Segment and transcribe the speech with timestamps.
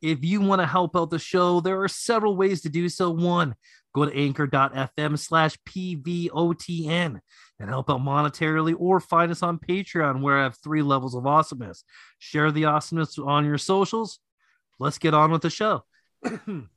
[0.00, 3.10] if you want to help out the show, there are several ways to do so.
[3.10, 3.54] One,
[3.94, 7.20] go to anchor.fm slash PVOTN
[7.60, 11.26] and help out monetarily, or find us on Patreon where I have three levels of
[11.26, 11.84] awesomeness.
[12.18, 14.18] Share the awesomeness on your socials.
[14.78, 15.84] Let's get on with the show.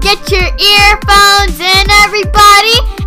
[0.00, 2.97] Get your earphones in, everybody,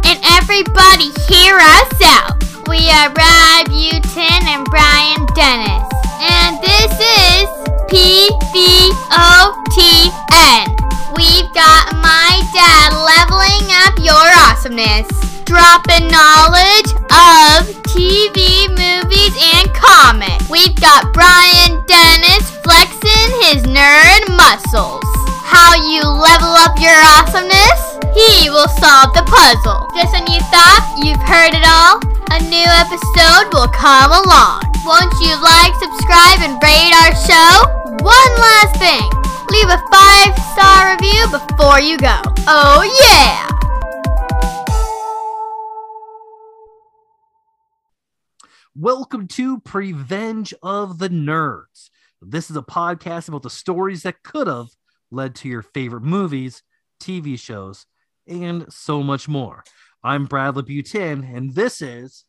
[0.52, 2.36] everybody hear us out.
[2.68, 5.88] We are Rabutin and Brian Dennis,
[6.20, 7.48] and this is
[7.88, 8.36] PVOTN.
[11.16, 15.08] We've got my dad leveling up your awesomeness,
[15.46, 20.50] dropping knowledge of TV, movies, and comics.
[20.50, 25.02] We've got Brian Dennis flexing his nerd muscles
[25.52, 27.91] how you level up your awesomeness?
[28.14, 29.88] He will solve the puzzle.
[29.96, 31.96] Just when you thought you've heard it all,
[32.36, 34.68] a new episode will come along.
[34.84, 37.64] Won't you like, subscribe, and rate our show?
[38.04, 39.08] One last thing.
[39.48, 42.20] Leave a five star review before you go.
[42.52, 43.48] Oh yeah!
[48.76, 51.90] Welcome to Pre-Venge of the Nerds.
[52.22, 54.72] This is a podcast about the stories that could have
[55.12, 56.62] led to your favorite movies,
[57.02, 57.86] TV shows,
[58.32, 59.64] and so much more.
[60.04, 62.24] I'm Bradley Butin, and this is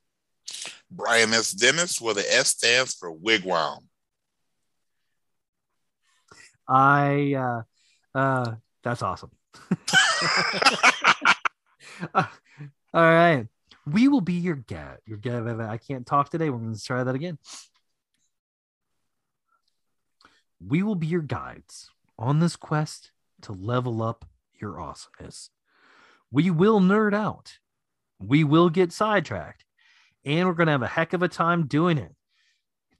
[0.90, 1.52] Brian S.
[1.52, 3.84] Dennis, where the S stands for Wigwam.
[6.68, 7.62] I, uh,
[8.18, 9.30] uh, that's awesome.
[12.14, 12.24] uh,
[12.94, 13.46] all right.
[13.86, 14.98] We will be your guide.
[15.06, 15.60] Your guide.
[15.60, 16.50] I can't talk today.
[16.50, 17.38] We're going to try that again.
[20.64, 23.10] We will be your guides on this quest
[23.42, 24.24] to level up
[24.60, 25.50] your awesomeness.
[26.32, 27.58] We will nerd out.
[28.18, 29.64] We will get sidetracked.
[30.24, 32.14] And we're going to have a heck of a time doing it.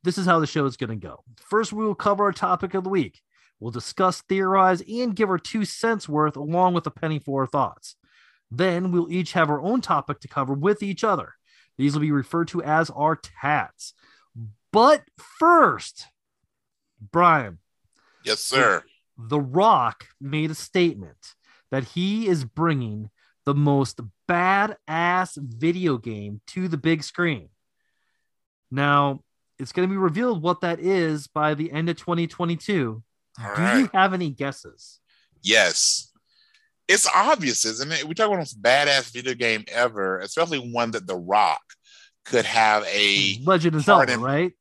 [0.04, 1.24] This is how the show is going to go.
[1.40, 3.20] First, we will cover our topic of the week.
[3.60, 7.46] We'll discuss, theorize, and give our two cents worth along with a penny for our
[7.46, 7.94] thoughts.
[8.50, 11.34] Then we'll each have our own topic to cover with each other.
[11.78, 13.94] These will be referred to as our tats.
[14.72, 16.06] But first,
[17.00, 17.60] Brian.
[18.24, 18.82] Yes, sir.
[19.16, 21.34] The Rock made a statement
[21.70, 23.10] that he is bringing
[23.44, 27.48] the most badass video game to the big screen.
[28.70, 29.20] Now,
[29.58, 33.02] it's going to be revealed what that is by the end of 2022.
[33.40, 33.78] All Do right.
[33.78, 35.00] you have any guesses?
[35.42, 36.10] Yes.
[36.88, 38.04] It's obvious, isn't it?
[38.04, 41.60] We talk about the most badass video game ever, especially one that The Rock
[42.24, 44.52] could have a Legend of Zelda, in- right?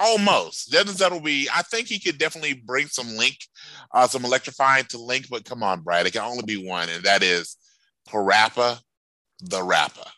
[0.00, 0.70] Almost.
[0.70, 3.36] Doesn't that'll be I think he could definitely bring some link,
[3.92, 7.04] uh, some electrifying to link, but come on, Brad, it can only be one, and
[7.04, 7.56] that is
[8.08, 8.80] Parappa
[9.40, 10.08] the Rapper.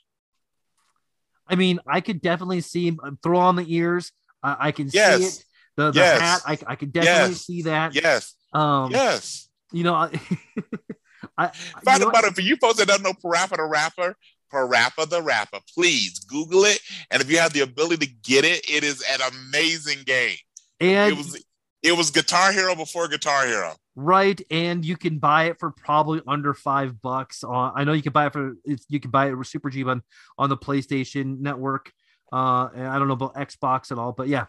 [1.48, 4.12] I mean, I could definitely see him uh, throw on the ears.
[4.42, 5.44] I, I can see it.
[5.76, 6.20] The, the Yes.
[6.20, 7.44] hat, I, I could definitely Yes.
[7.44, 7.94] see that.
[7.94, 9.48] Yes, Um, yes.
[9.72, 10.10] you know, I,
[11.38, 11.50] I
[11.84, 14.16] Find you know about it for you folks that don't know Parappa the Rapper.
[14.52, 15.60] Parappa the Rapper.
[15.74, 19.20] Please Google it, and if you have the ability to get it, it is an
[19.32, 20.36] amazing game.
[20.80, 21.44] and it was
[21.82, 23.74] it was Guitar Hero before Guitar Hero.
[23.94, 27.44] right, and you can buy it for probably under five bucks.
[27.44, 29.84] On I know you can buy it for you can buy it with Super G
[29.84, 30.02] on
[30.36, 31.92] on the PlayStation Network.
[32.32, 34.46] Uh, and I don't know about Xbox at all, but yeah.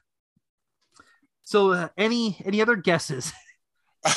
[1.44, 3.32] So, uh, any any other guesses?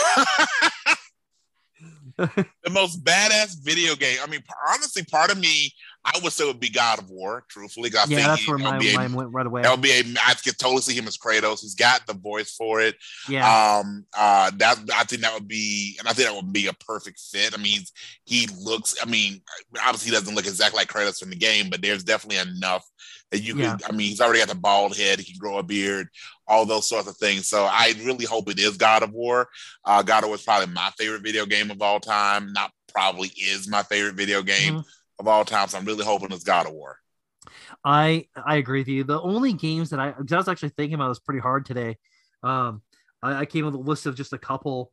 [2.16, 4.18] the most badass video game.
[4.22, 5.72] I mean, honestly, part of me,
[6.04, 7.44] I would say it would be God of War.
[7.48, 7.90] truthfully.
[7.94, 9.62] I yeah, think that's he- where that'll my mind went right away.
[9.62, 10.02] That would be a.
[10.26, 11.60] I could totally see him as Kratos.
[11.60, 12.96] He's got the voice for it.
[13.28, 14.04] Yeah, Um.
[14.16, 14.50] Uh.
[14.56, 17.54] That I think that would be, and I think that would be a perfect fit.
[17.56, 17.80] I mean,
[18.24, 18.96] he looks.
[19.00, 19.42] I mean,
[19.80, 22.84] obviously he doesn't look exactly like Kratos in the game, but there's definitely enough
[23.30, 23.76] that you Yeah.
[23.76, 23.84] could.
[23.88, 25.20] I mean, he's already got the bald head.
[25.20, 26.08] He can grow a beard.
[26.48, 27.46] All those sorts of things.
[27.48, 29.48] So I really hope it is God of War.
[29.84, 32.52] Uh, God of War is probably my favorite video game of all time.
[32.52, 34.84] Not probably is my favorite video game Mhm.
[35.18, 35.68] Of all time.
[35.68, 36.98] So I'm really hoping it's God of War.
[37.84, 39.04] I I agree with you.
[39.04, 41.98] The only games that I, I was actually thinking about this pretty hard today.
[42.42, 42.82] Um,
[43.22, 44.92] I, I came with a list of just a couple.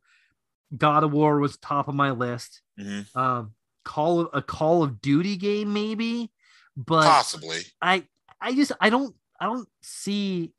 [0.76, 2.62] God of War was top of my list.
[2.78, 3.14] Mhm.
[3.16, 6.30] Um, Call of a Call of Duty game maybe,
[6.76, 7.60] but Possibly.
[7.80, 8.04] I
[8.40, 10.52] I just I don't I don't see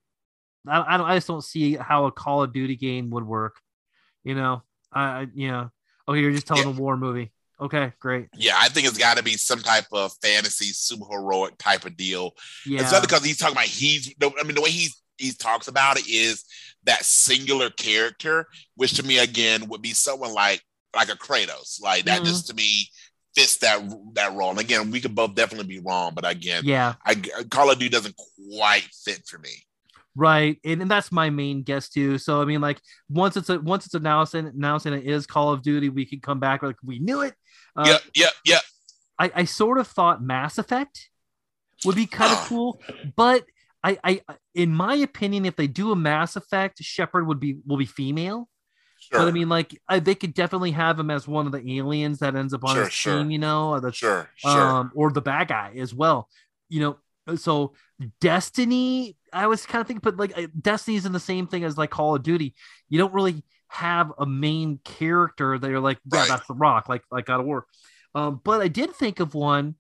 [0.68, 3.58] I, I don't I just don't see how a Call of Duty game would work.
[4.24, 5.70] You know, I, I you know
[6.08, 6.76] okay you're just telling Yeah.
[6.76, 7.32] a war movie.
[7.62, 8.28] Okay, great.
[8.36, 11.96] Yeah, I think it's got to be some type of fantasy, super heroic type of
[11.96, 12.32] deal.
[12.66, 14.14] Yeah, It's not because he's talking about he's.
[14.22, 16.44] I mean, the way he he talks about it is
[16.86, 20.62] that singular character, which to me again would be someone like
[20.96, 21.80] like a Kratos.
[21.82, 22.26] Like that Mhm.
[22.26, 22.90] just to me
[23.36, 23.80] fits that
[24.16, 24.50] that role.
[24.50, 27.90] And again, we could both definitely be wrong, but again, Yeah, I Call of Duty
[27.90, 28.16] doesn't
[28.52, 29.52] quite fit for me.
[30.16, 30.60] right.
[30.66, 32.18] And, and that's my main guess too.
[32.18, 35.52] So I mean, like once it's a once it's announced and announcing it is Call
[35.54, 37.34] of Duty, we can come back like we knew it.
[37.76, 38.62] Uh, yeah, yeah, yep.
[39.20, 41.10] I, I sort of thought Mass Effect
[41.86, 42.82] would be kind of cool,
[43.16, 43.46] but
[43.84, 44.22] I, I,
[44.54, 48.48] in my opinion, if they do a Mass Effect, Shepard would be will be female.
[49.00, 51.78] Sure, But I mean, like I, they could definitely have him as one of the
[51.80, 53.18] aliens that ends up on Sure, his sure.
[53.18, 54.52] team, you know, or the sure, sure.
[54.52, 56.30] um, or the bad guy as well.
[56.70, 56.98] You
[57.28, 57.74] know, so
[58.20, 61.78] Destiny, I was kind of thinking, but like uh, Destiny's in the same thing as
[61.78, 62.54] like Call of Duty.
[62.90, 66.28] You don't really have a main character that you're like, yeah, Right.
[66.28, 67.66] that's the Rock, like like God of War.
[68.14, 69.76] Um, but I did think of one,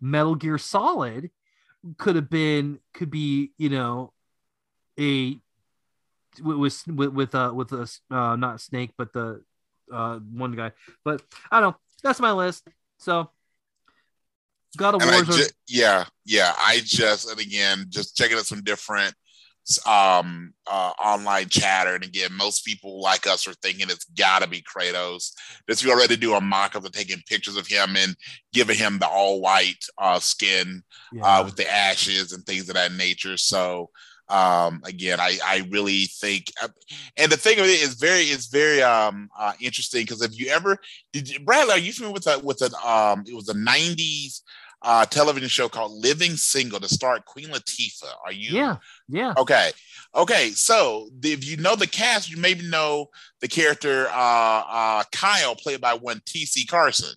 [0.00, 1.30] Metal Gear Solid,
[1.96, 4.12] could have been, could be, you know,
[5.00, 5.38] a
[6.42, 9.42] with with with uh with a uh not Snake, but the
[9.90, 10.72] uh one guy.
[11.04, 11.76] But I don't know.
[12.02, 12.66] That's my list.
[12.98, 13.30] So
[14.76, 16.52] God of and I War's are- ju- yeah, yeah.
[16.58, 19.14] I just and again, just checking out some different
[19.86, 21.94] um uh online chatter.
[21.94, 25.32] And again most people like us are thinking it's gotta be kratos.
[25.66, 28.16] This we already do a mock-up of taking pictures of him and
[28.52, 30.82] giving him the all white uh skin
[31.12, 31.22] yeah.
[31.22, 33.36] uh with the ashes and things of that nature.
[33.36, 33.90] So
[34.28, 36.68] um again i i really think uh,
[37.16, 40.48] and the thing of it is very is very um uh interesting because if you
[40.48, 40.78] ever
[41.12, 44.40] did you, bradley are you familiar with that with an um it was a 90s
[44.84, 48.76] uh television show called living single to start queen latifah are you yeah,
[49.08, 49.70] yeah, Okay.
[50.14, 50.50] Okay.
[50.50, 53.06] So the- if you know the cast, you maybe know
[53.40, 56.66] the character uh, uh, Kyle, played by one T.C.
[56.66, 57.14] Carson.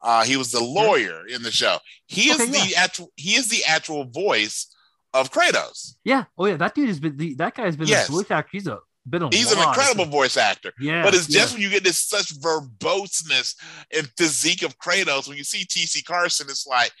[0.00, 1.78] Uh, he was the lawyer in the show.
[2.06, 3.10] He is Okay, the actual.
[3.16, 4.72] He is the actual voice
[5.14, 5.94] of Kratos.
[6.04, 6.24] yeah.
[6.38, 8.08] Oh yeah, that dude has been the, that guy's been Yes.
[8.08, 8.50] a voice actor.
[8.52, 8.78] He's a
[9.10, 10.72] been He's an incredible voice actor.
[10.80, 11.40] Yeah, But it's yeah.
[11.40, 13.54] just when you get this such verboseness
[13.96, 16.02] and physique of Kratos, when you see T.C.
[16.02, 16.92] Carson, it's like,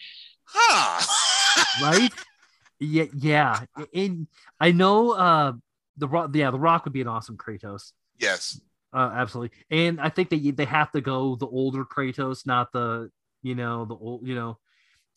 [0.44, 1.64] huh?
[1.82, 2.10] right.
[2.80, 3.60] Yeah, yeah.
[3.94, 4.26] And
[4.60, 5.52] I know uh
[5.96, 6.30] the rock.
[6.32, 7.92] Yeah, the Rock would be an awesome Kratos.
[8.18, 8.60] yes.
[8.90, 9.54] Uh, absolutely.
[9.70, 13.10] And I think that they have to go the older Kratos, not the
[13.42, 14.58] you know the old you know.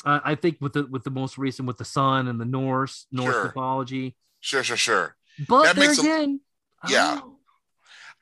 [0.03, 3.05] Uh, I think with the with the most recent with the sun and the Norse
[3.11, 3.43] Norse Sure.
[3.45, 4.17] mythology.
[4.41, 4.63] Sure.
[4.63, 4.75] Sure.
[4.75, 5.15] Sure.
[5.47, 6.41] But That there makes again,
[6.89, 7.15] Yeah.
[7.15, 7.37] know.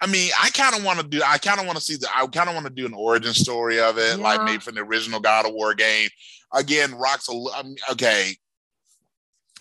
[0.01, 1.21] I mean, I kind of want to do.
[1.25, 2.07] I kind of want to see the.
[2.13, 4.45] I kind of want to do an origin story of it, like Yeah.
[4.45, 6.09] maybe from the original God of War game.
[6.53, 7.33] Again, rocks a.
[7.33, 8.35] mean, okay,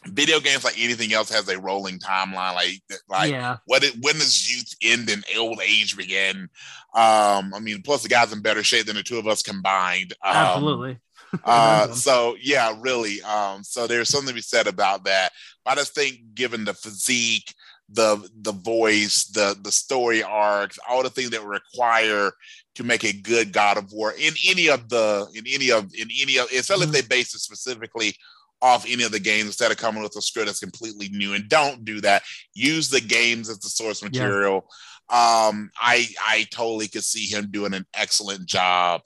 [0.06, 2.54] video games like anything else has a rolling timeline.
[2.54, 3.82] Like, like yeah, what?
[3.82, 6.48] It, when does youth end and old age begin?
[6.94, 10.14] Um, I mean, plus the guy's in better shape than the two of us combined.
[10.24, 10.98] Um, absolutely.
[11.44, 13.20] uh, so yeah, really.
[13.22, 15.30] Um, so there's something to be said about that.
[15.64, 17.52] But I just think, given the physique,
[17.90, 22.32] the the voice, the the story arcs, all the things that require
[22.74, 26.08] to make a good God of War in any of the in any of in
[26.20, 28.14] any of, especially if they base it specifically
[28.60, 31.34] off any of the games instead of coming with a script that's completely new.
[31.34, 32.24] And don't do that.
[32.54, 34.08] Use the games as the source Yeah.
[34.08, 34.68] material.
[35.08, 39.00] Um, I I totally could see him doing an excellent job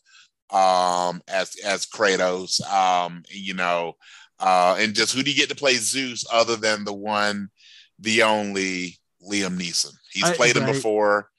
[0.51, 3.95] um as as Kratos um you know
[4.39, 7.49] uh and just who do you get to play Zeus other than the one
[8.03, 10.75] the only Liam Neeson he's I- played him right.
[10.75, 11.31] before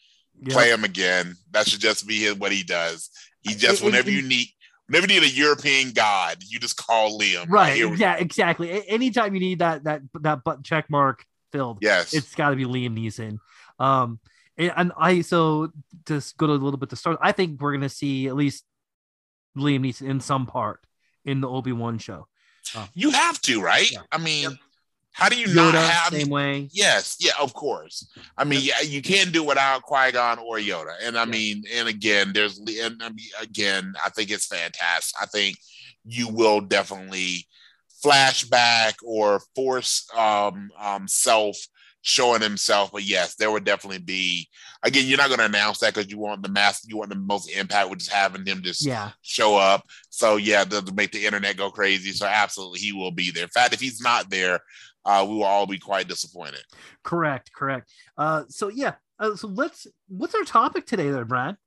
[0.41, 0.53] Yeah.
[0.53, 3.09] play him again that should just be his, what he does
[3.41, 4.47] he just And- whenever and- you need
[4.87, 7.77] whenever you need a European god you just call Liam Right.
[7.97, 8.69] Yeah, exactly.
[8.71, 12.55] A- Anytime you need that that that button check mark filled, yes it's got to
[12.55, 13.37] be Liam Neeson.
[13.79, 14.19] Um,
[14.57, 15.71] and, and I so
[16.07, 18.63] just go to a little bit to start, I think we're gonna see at least
[19.57, 20.79] Liam Neeson in some part
[21.25, 22.27] in the Obi Wan show.
[22.93, 23.99] you have to right Yeah.
[24.11, 24.53] I mean Yep.
[25.13, 26.69] How do you not Yoda, have same way.
[26.71, 28.07] Yes, yeah, of course.
[28.37, 31.31] I mean, yeah, you can't do without Qui Gon or Yoda, and I Yeah.
[31.31, 35.15] mean, and again, there's, and I mean, again, I think it's fantastic.
[35.21, 35.57] I think
[36.03, 37.47] you will definitely
[38.03, 41.57] flashback or force um, um, self
[42.01, 44.49] showing himself, but yes, there would definitely be.
[44.83, 47.15] Again, you're not going to announce that because you want the mass, you want the
[47.15, 49.85] most impact with just having him just Yeah, show up.
[50.09, 52.11] So yeah, to make the internet go crazy.
[52.11, 53.43] So absolutely, he will be there.
[53.43, 54.59] In fact, if he's not there,
[55.05, 56.63] uh, we will all be quite disappointed.
[57.03, 57.91] correct, correct.
[58.17, 59.87] Uh, so yeah, uh, so let's.
[60.07, 61.57] What's our topic today, there, Brad?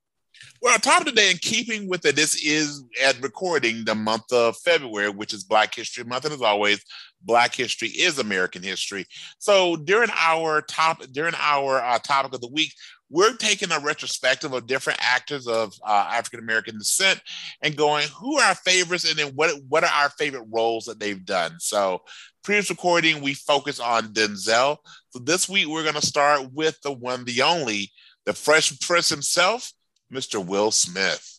[0.61, 4.57] Well, our topic today, in keeping with it, this is at recording the month of
[4.57, 6.83] February, which is Black History Month, and as always,
[7.21, 9.05] Black History is American history.
[9.39, 12.73] So during our top, during our uh, topic of the week,
[13.09, 17.21] we're taking a retrospective of different actors of uh, African American descent
[17.61, 20.99] and going, who are our favorites, and then what what are our favorite roles that
[20.99, 21.53] they've done.
[21.59, 22.01] So
[22.47, 24.77] previous recording, we focused on Denzel.
[25.09, 27.91] So this week, we're going to start with the one, the only,
[28.25, 29.73] the Fresh Prince himself.
[30.13, 30.43] Mr.
[30.43, 31.36] Will Smith.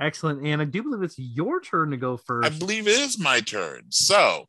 [0.00, 0.46] Excellent.
[0.46, 2.46] And I do believe it's your turn to go first.
[2.46, 3.82] I believe it is my turn.
[3.90, 4.46] So,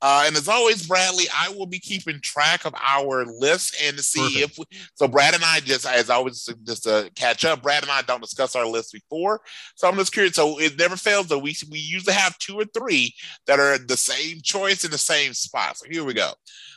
[0.00, 4.02] uh, and as always, Bradley, I will be keeping track of our list and to
[4.02, 4.52] see Perfect.
[4.52, 5.08] if we, so.
[5.08, 7.62] Brad and I just, as always, just to catch up.
[7.62, 9.40] Brad and I don't discuss our list before,
[9.74, 10.36] so I'm just curious.
[10.36, 13.12] So it never fails that we we usually have two or three
[13.46, 15.78] that are the same choice in the same spot.
[15.78, 16.32] So here we go.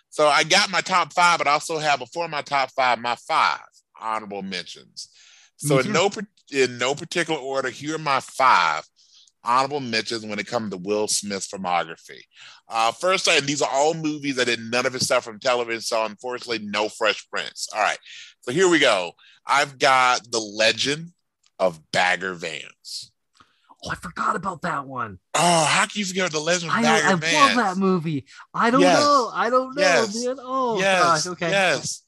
[0.09, 3.15] So I got my top five, but I also have before my top five my
[3.27, 3.59] five
[3.99, 5.09] honorable mentions.
[5.57, 6.09] So Me in no
[6.51, 8.83] in no particular order, here are my five
[9.43, 12.19] honorable mentions when it comes to Will Smith's filmography.
[12.67, 15.81] Uh, first, and these are all movies that did none of his stuff from television,
[15.81, 17.67] so unfortunately, no Fresh Prince.
[17.73, 17.97] All right,
[18.41, 19.11] so here we go.
[19.45, 21.11] I've got The Legend
[21.59, 23.11] of Bagger Vance.
[23.83, 25.19] Oh, I forgot about that one.
[25.35, 27.33] Oh, how can you forget The Legend of I, Bagger I Vance?
[27.33, 28.25] love that movie.
[28.53, 28.99] I don't Yes.
[28.99, 29.29] know.
[29.31, 30.25] I don't know, Yes.
[30.25, 30.37] man.
[30.39, 31.27] Oh yes, gosh.
[31.33, 31.51] Okay.
[31.51, 32.01] yes.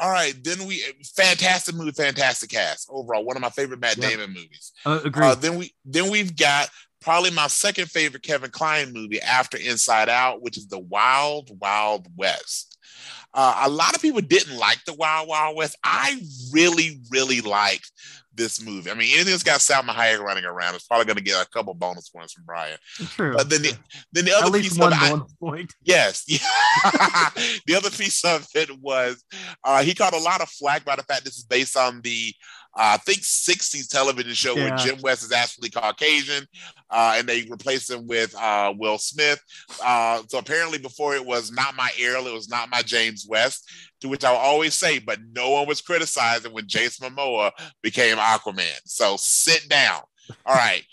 [0.00, 0.82] All right, then we
[1.16, 2.88] fantastic movie, fantastic cast.
[2.90, 4.10] Overall, one of my favorite Matt Yep.
[4.10, 4.72] Damon movies.
[4.86, 5.26] Uh, agree.
[5.26, 6.68] Uh, then we then we've got
[7.00, 12.06] probably my second favorite Kevin Kline movie after Inside Out, which is the Wild Wild
[12.16, 12.76] West.
[13.34, 15.76] Uh, a lot of people didn't like the Wild Wild West.
[15.84, 16.20] I
[16.52, 17.92] really, really liked
[18.38, 18.90] this movie.
[18.90, 21.48] I mean, anything that's got Salma Hayek running around is probably going to get a
[21.50, 22.78] couple bonus points from Brian.
[22.96, 23.34] True.
[23.36, 23.76] But then the
[24.12, 25.74] then the At other least piece one of it, point.
[25.84, 26.24] Yes.
[27.66, 29.22] the other piece of it was
[29.64, 32.32] uh, he caught a lot of flack by the fact this is based on the,
[32.76, 36.46] uh, I think, 60s television show where Jim West is actually Caucasian
[36.90, 39.40] uh, and they replaced him with uh, Will Smith.
[39.84, 43.70] Uh, so apparently, before it was not my Errol, it was not my James West,
[44.00, 47.50] to which I'll always say, but no one was criticizing when Jason Momoa
[47.82, 48.78] became Aquaman.
[48.84, 50.02] So sit down.
[50.46, 50.84] All right.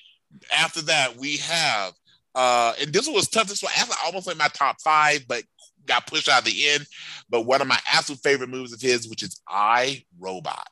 [0.56, 1.94] After that, we have
[2.36, 3.48] uh, and this one was tough.
[3.48, 5.44] This one actually almost like my top five, but
[5.86, 6.86] got pushed out of the end.
[7.30, 10.70] But one of my absolute favorite movies of his, which is I Robot.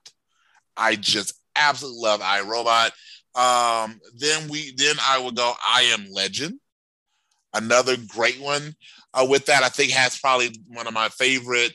[0.76, 2.92] I just absolutely love I Robot.
[3.36, 6.60] Um, then we then I would go I Am Legend.
[7.54, 8.76] Another great one.
[9.14, 11.74] Uh, with that, I think has probably one of my favorite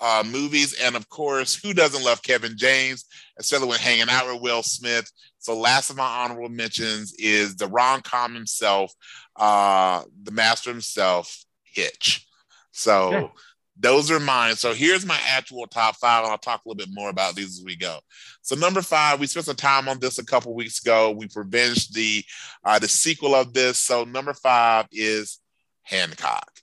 [0.00, 0.74] uh, movies.
[0.80, 3.04] And of course, who doesn't love Kevin James,
[3.38, 5.10] especially when hanging out with Will Smith?
[5.38, 8.92] So, last of my honorable mentions is the rom com himself,
[9.36, 12.26] uh, the master himself, Hitch.
[12.72, 13.32] So,
[13.78, 14.56] those are mine.
[14.56, 17.58] So, here's my actual top five, and I'll talk a little bit more about these
[17.58, 18.00] as we go.
[18.42, 21.10] So, number five, we spent some time on this a couple weeks ago.
[21.10, 22.22] We revenged the
[22.64, 23.78] uh, the sequel of this.
[23.78, 25.38] So, number five is
[25.82, 26.59] Hancock.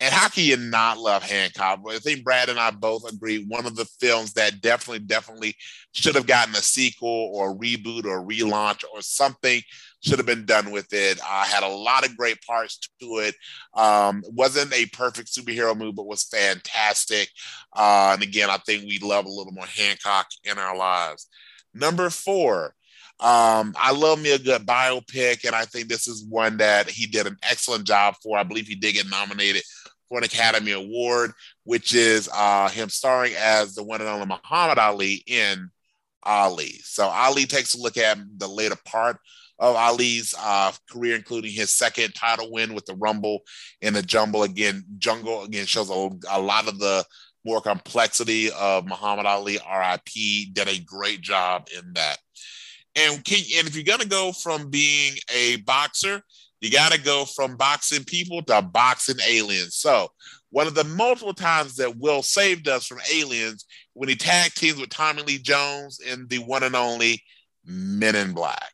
[0.00, 1.80] And how can you not love Hancock?
[1.86, 5.54] I think Brad and I both agree one of the films that definitely, definitely
[5.92, 9.60] should have gotten a sequel or a reboot or relaunch or something
[10.02, 11.20] should have been done with it.
[11.22, 13.34] I had a lot of great parts to it.
[13.74, 17.28] Um, wasn't a perfect superhero movie, but was fantastic.
[17.76, 21.28] Uh, and again, I think we love a little more Hancock in our lives.
[21.74, 22.74] Number four,
[23.20, 27.06] um, I love me a good biopic, and I think this is one that he
[27.06, 28.38] did an excellent job for.
[28.38, 29.62] I believe he did get nominated
[30.10, 31.32] for an Academy Award,
[31.64, 35.70] which is uh, him starring as the one and only Muhammad Ali in
[36.24, 36.80] Ali.
[36.82, 39.18] So Ali takes a look at the later part
[39.60, 43.40] of Ali's uh, career, including his second title win with the Rumble
[43.80, 44.42] in the Jumble.
[44.42, 47.04] Again, Jungle again shows a, a lot of the
[47.44, 49.58] more complexity of Muhammad Ali.
[49.58, 52.18] RIP did a great job in that.
[52.96, 56.22] And can, and if you're gonna go from being a boxer,
[56.60, 59.76] you got to go from boxing people to boxing aliens.
[59.76, 60.10] So,
[60.50, 64.78] one of the multiple times that Will saved us from aliens when he tag teams
[64.78, 67.22] with Tommy Lee Jones in the one and only
[67.64, 68.72] Men in Black.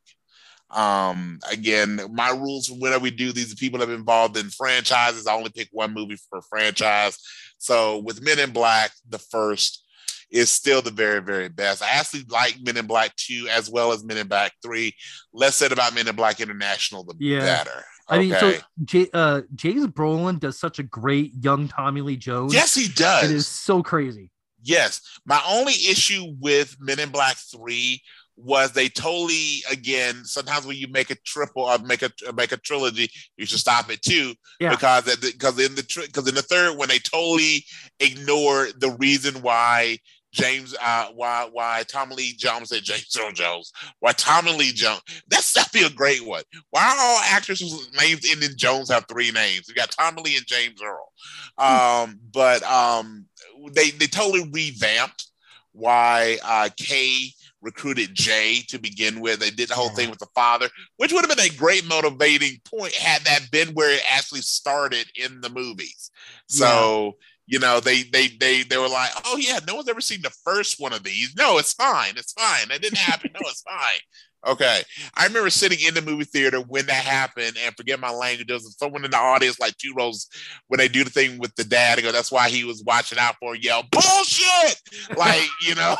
[0.70, 5.26] Um, again, my rules for whenever we do these people that have involved in franchises,
[5.26, 7.18] I only pick one movie per franchise.
[7.58, 9.85] So, with Men in Black, the first
[10.30, 11.82] is still the very, very best.
[11.82, 14.92] I actually like Men in Black 2 as well as Men in Black 3.
[15.32, 17.40] Less said about Men in Black International, the Yeah.
[17.40, 17.84] better.
[18.08, 18.54] I mean, so
[18.84, 22.54] J- uh, James Brolin does such a great young Tommy Lee Jones.
[22.54, 23.24] yes, he does.
[23.30, 24.30] it is so crazy.
[24.62, 25.00] Yes.
[25.24, 28.00] My only issue with Men in Black 3
[28.38, 32.58] was they totally again sometimes when you make a triple or make a make a
[32.58, 34.68] trilogy you should stop it too Yeah.
[34.72, 37.64] because because in the because in the third one they totally
[37.98, 39.98] ignore the reason why
[40.36, 45.00] James uh why why Tommy Lee Jones said James Earl Jones why Tommy Lee Jones
[45.28, 49.06] that's that'd be a great one why are all actors whose names ending Jones have
[49.08, 51.10] three names we got Tommy Lee and James Earl
[51.58, 53.24] um but um
[53.72, 55.30] they they totally revamped
[55.72, 57.30] why uh Kay
[57.62, 59.40] recruited Jay to begin with.
[59.40, 59.94] They did the whole Yeah.
[59.94, 63.68] thing with the father, which would have been a great motivating point had that been
[63.74, 66.10] where it actually started in the movies.
[66.48, 70.22] So, you know, they they they they were like, oh yeah, no one's ever seen
[70.22, 71.34] the first one of these.
[71.36, 72.68] No, it's fine, it's fine.
[72.68, 73.30] That didn't happen.
[73.34, 74.00] no, it's fine.
[74.46, 74.82] Okay.
[75.14, 78.46] I remember sitting in the movie theater when that happened and forget my language.
[78.46, 80.28] There was someone in the audience, like two rows,
[80.68, 83.18] when they do the thing with the dad, and go, that's why he was watching
[83.18, 84.80] out for yell, bullshit.
[85.16, 85.96] Like, you know,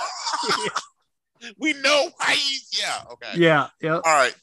[1.59, 3.01] we know why he's, yeah.
[3.13, 3.33] Okay.
[3.37, 3.69] Yeah.
[3.81, 3.97] Yeah.
[3.97, 4.35] All right.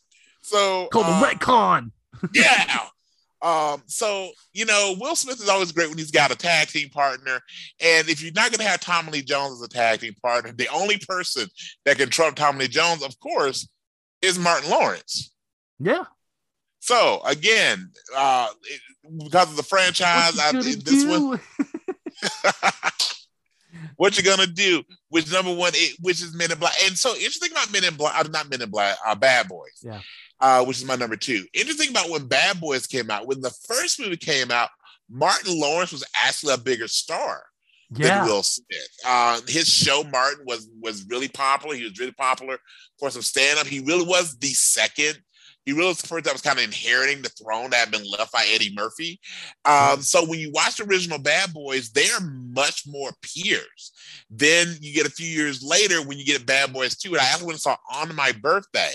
[0.42, 1.92] So, Called um, the retcon.
[2.34, 2.88] yeah.
[3.44, 6.90] Um, so you know, Will Smith is always great when he's got a tag team
[6.90, 7.42] partner.
[7.82, 10.70] And if you're not gonna have Tommy Lee Jones as a tag team partner, the
[10.70, 11.48] only person
[11.86, 13.68] that can trump Tommy Lee Jones, of course,
[14.22, 15.32] is Martin Lawrence.
[15.80, 16.06] Yeah.
[16.80, 18.82] So again, uh, it-
[19.22, 21.40] because of the franchise, I What you think this one,
[23.98, 24.84] what you're gonna do?
[25.10, 25.72] Which number one?
[25.76, 26.74] It, which is Men in Black.
[26.86, 29.82] And so interesting about Men in Black, uh, not Men in Black, uh, Bad Boys.
[29.82, 30.00] Yeah.
[30.40, 31.46] Uh, which is my number two.
[31.54, 33.28] Interesting about when Bad Boys came out.
[33.28, 34.70] When the first movie came out,
[35.10, 37.44] Martin Lawrence was actually a bigger star
[37.92, 38.90] than Will Smith.
[39.06, 41.76] Uh, his show Martin was was really popular.
[41.76, 42.58] He was really popular
[43.00, 43.68] for some stand up.
[43.68, 45.20] He really was the second.
[45.66, 48.10] He really was the person that was kind of inheriting the throne that had been
[48.10, 49.20] left by Eddie Murphy.
[49.66, 53.94] Um, so when you watch the original Bad Boys, they are much more peers.
[54.30, 57.26] Then you get a few years later when you get Bad Boys 2, and I
[57.26, 58.94] actually went and saw on my birthday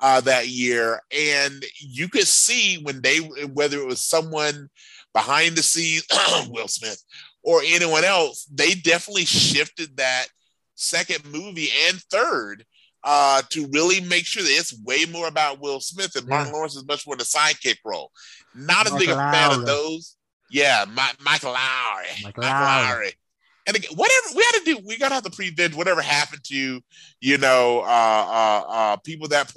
[0.00, 4.68] uh, that year, and you could see when they whether it was someone
[5.14, 6.04] behind the scenes,
[6.48, 7.02] Will Smith,
[7.42, 10.26] or anyone else, they definitely shifted that
[10.74, 12.64] second movie and third
[13.04, 16.76] uh, to really make sure that it's way more about Will Smith and Martin Lawrence
[16.76, 18.10] is much more the sidekick role.
[18.54, 20.16] Not as big a fan of those.
[20.50, 22.22] Yeah, Mi- Michael Lowrey.
[22.22, 23.12] Michael Michael Lowrey.
[23.66, 26.54] And again, whatever we had to do, we gotta have to prevent whatever happened to,
[26.54, 26.82] you
[27.20, 29.52] you know, uh, uh, uh, people that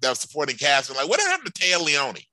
[0.00, 0.94] that supporting cast.
[0.94, 2.26] Like, whatever happened to Téa Leoni?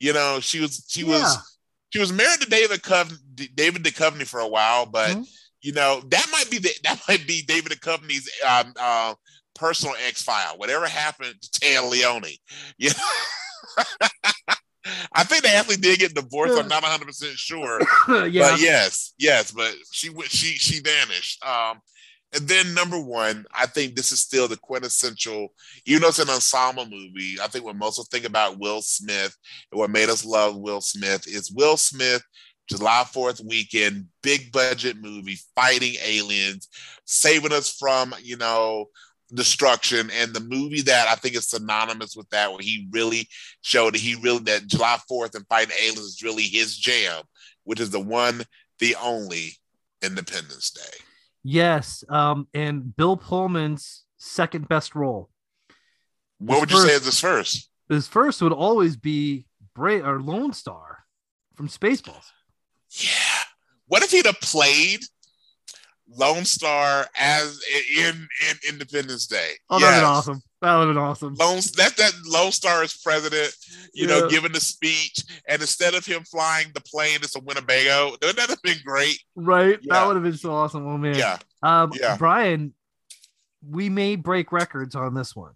[0.00, 1.18] You know, she was she Yeah.
[1.20, 1.58] was
[1.90, 5.28] she was married to David Cov- David Duchovny for a while, but Mhm.
[5.62, 9.14] you know that might be the, that might be David Duchovny's um, uh,
[9.58, 10.56] personal X file.
[10.56, 12.38] Whatever happened to Téa Leoni,
[12.78, 14.06] you know.
[15.12, 16.58] I think they actually did get divorced.
[16.58, 17.80] I'm not 100 percent sure,
[18.26, 18.50] yeah.
[18.52, 21.44] but yes, yes, but she went- she she vanished.
[21.44, 21.80] Um,
[22.34, 25.48] and then number one, I think this is still the quintessential,
[25.86, 27.36] even though it's an ensemble movie.
[27.42, 29.34] I think what most will think about Will Smith
[29.72, 32.22] and what made us love Will Smith is Will Smith,
[32.68, 36.68] July 4th weekend, big budget movie, fighting aliens,
[37.06, 38.86] saving us from, you know,
[39.32, 40.10] destruction.
[40.10, 43.28] And the movie that I think is synonymous with that, where he really
[43.62, 47.22] showed that he really, that July 4th and fighting aliens is really his jam,
[47.64, 48.42] which is the one,
[48.78, 49.52] the only
[50.02, 50.98] Independence Day.
[51.42, 52.04] Yes.
[52.08, 55.30] Um, and Bill Pullman's second best role.
[56.38, 57.70] What His would you say is his first?
[57.88, 60.98] His first would always be Bray or Lone Starr
[61.54, 62.30] from Spaceballs.
[62.90, 63.10] Yeah.
[63.86, 65.00] What if he'd have played
[66.10, 67.60] Lone Starr as
[67.98, 69.52] in in Independence Day?
[69.70, 70.00] Oh, that'd Yes.
[70.00, 70.42] been awesome.
[70.60, 71.34] That would have been awesome.
[71.34, 73.54] Lone that that Lone Starr is president,
[73.92, 78.12] you know, giving the speech, and instead of him flying the plane, it's a Winnebago.
[78.12, 79.22] That Wouldn't that have been great?
[79.36, 79.78] Right?
[79.82, 79.94] Yeah.
[79.94, 80.86] That would have been so awesome.
[80.86, 81.14] Oh man.
[81.16, 81.38] Yeah.
[81.62, 82.16] Um, Yeah.
[82.16, 82.74] Brian,
[83.62, 85.52] we may break records on this one.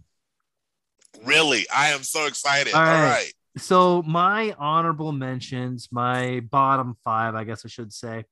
[1.24, 2.74] Really, I am so excited.
[2.74, 3.02] All All right.
[3.10, 3.32] right.
[3.58, 8.24] So my honorable mentions, my bottom five, I guess I should say.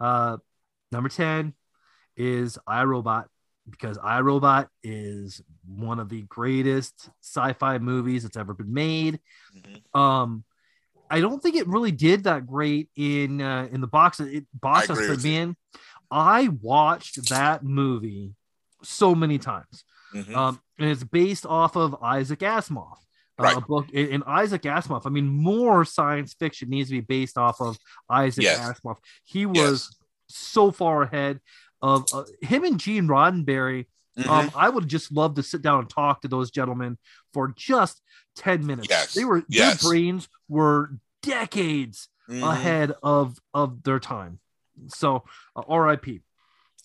[0.00, 0.38] Uh,
[0.94, 1.52] number ten
[2.16, 3.26] is iRobot
[3.68, 9.20] because iRobot is one of the greatest sci-fi movies that's ever been made.
[9.56, 9.98] Mhm.
[9.98, 10.44] Um,
[11.10, 14.88] I don't think it really did that great in uh, in the box it box
[14.90, 15.56] office man.
[16.10, 18.34] I watched that movie
[18.82, 19.84] so many times.
[20.14, 20.34] Mhm.
[20.36, 22.92] Um, and it's based off of Isaac Asimov,
[23.38, 23.56] uh, Right.
[23.56, 23.86] a book.
[23.94, 27.76] And and Isaac Asimov, I mean, more science fiction needs to be based off of
[28.08, 28.60] Isaac Yes.
[28.60, 28.96] Asimov.
[29.24, 29.90] He was Yes.
[30.28, 31.40] So far ahead
[31.82, 33.86] of uh, him and Gene Roddenberry.
[34.18, 34.28] Mhm.
[34.28, 36.98] Um, I would just love to sit down and talk to those gentlemen
[37.32, 38.00] for just
[38.36, 38.88] 10 minutes.
[38.88, 39.12] Yes.
[39.14, 39.82] They were Yes.
[39.82, 42.48] their brains were decades Mhm.
[42.52, 44.38] ahead of of their time.
[44.88, 45.24] So
[45.56, 46.22] uh, RIP.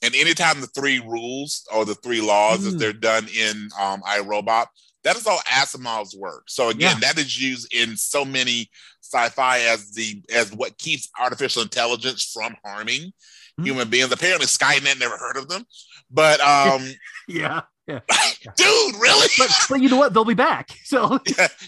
[0.02, 2.80] And anytime the three rules or the three laws, if Mm.
[2.80, 4.68] they're done in um, iRobot,
[5.04, 6.44] that is all Asimov's work.
[6.48, 7.14] So again, Yeah.
[7.14, 8.70] that is used in so many
[9.02, 13.14] sci-fi as the as what keeps artificial intelligence from harming
[13.60, 13.66] Mm.
[13.66, 14.12] human beings.
[14.12, 15.66] Apparently, Skynet never heard of them,
[16.10, 16.88] but um,
[17.28, 17.62] Yeah.
[17.88, 18.00] Yeah.
[18.56, 19.28] dude, really?
[19.38, 20.14] But but you know what?
[20.14, 20.70] They'll be back.
[20.86, 21.20] So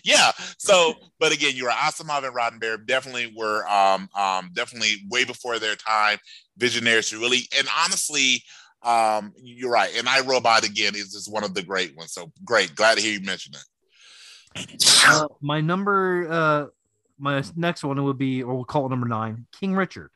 [0.04, 0.32] yeah.
[0.60, 1.72] So, but again, you're.
[1.72, 6.20] Asimov and Roddenberry definitely were um, um, definitely way before their time,
[6.58, 8.44] visionaries who really and honestly,
[8.84, 9.92] um, you're right.
[9.98, 12.14] And iRobot again is just one of the great ones.
[12.14, 14.86] So great, glad to hear you mention it.
[15.08, 16.66] uh, my number uh
[17.18, 20.10] my next one would be or we'll call it number nine king richard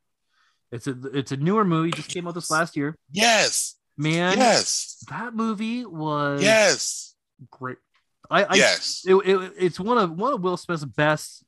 [0.74, 4.98] it's a it's a newer movie just came out this last year Yes, man yes,
[5.10, 7.16] that movie was yes.
[7.50, 7.78] great
[8.30, 9.06] I, I yes.
[9.08, 11.46] it, it, it's one of one of Will Smith's best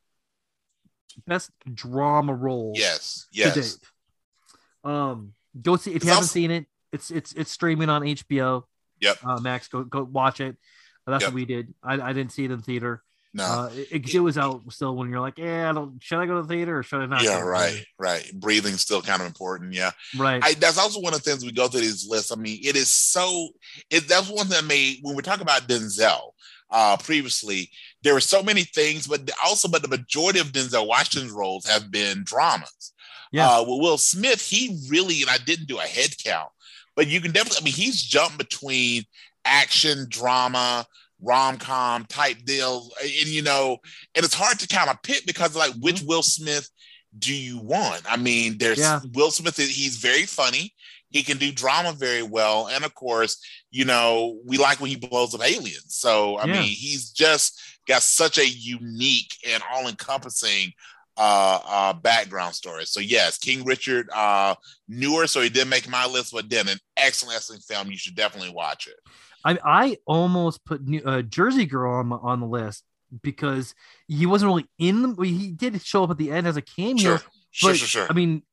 [1.26, 3.28] best drama roles Yes.
[3.34, 3.56] to Yes.
[3.56, 4.90] date.
[4.90, 6.68] Um, go see if It's you haven't also- seen it.
[6.92, 8.64] It's it's it's streaming on HBO.
[9.02, 9.18] Yep.
[9.24, 10.58] Uh, Max, go go watch it.
[11.06, 11.30] That's Yep.
[11.30, 11.74] what we did.
[11.84, 13.02] I, I didn't see it in theater.
[13.34, 13.44] No.
[13.44, 16.02] Uh, it, it, was out still when you're like, yeah, I don't.
[16.02, 17.22] Should I go to the theater or should I not?
[17.22, 17.34] yeah.
[17.34, 17.86] go to the Right.
[18.00, 18.32] Right.
[18.34, 19.74] Breathing's still kind of important.
[19.74, 19.92] Yeah.
[20.18, 20.44] Right.
[20.44, 22.32] I, that's also one of the things we go through these lists.
[22.32, 23.50] I mean, it is so.
[23.90, 26.32] It that's one that made when we talk about Denzel
[26.72, 27.70] uh, previously.
[28.04, 31.92] There were so many things, but also, but the majority of Denzel Washington's roles have
[31.92, 32.94] been dramas.
[33.32, 33.50] Yeah.
[33.50, 36.50] Uh, with Will Smith, he really, and I didn't do a head count,
[36.98, 37.62] but you can definitely.
[37.62, 39.04] I mean, he's jumped between
[39.46, 40.86] action, drama,
[41.22, 43.78] rom com type deals, and you know,
[44.16, 45.82] and it's hard to kind of pick because like mm-hmm.
[45.82, 46.70] which Will Smith
[47.18, 48.02] do you want?
[48.12, 49.00] I mean, there's Yeah.
[49.14, 49.56] Will Smith.
[49.58, 50.74] He's very funny.
[51.10, 53.38] He can do drama very well, and of course,
[53.72, 55.86] you know, we like when he blows up aliens.
[55.96, 56.54] So I Yeah.
[56.54, 60.74] mean, he's just got such a unique and all-encompassing
[61.18, 62.86] uh, uh, background story.
[62.86, 64.56] So yes, King Richard, uh,
[64.88, 67.90] newer, so he didn't make my list, but then an excellent, excellent film.
[67.92, 68.96] You should definitely watch it.
[69.44, 72.84] I I almost put New, uh, Jersey Girl on my, on the list
[73.24, 73.74] because
[74.08, 75.24] he wasn't really in the.
[75.24, 77.18] He did show up at the end as a cameo.
[77.18, 78.08] Sure, sure, but, sure, sure.
[78.10, 78.44] I mean,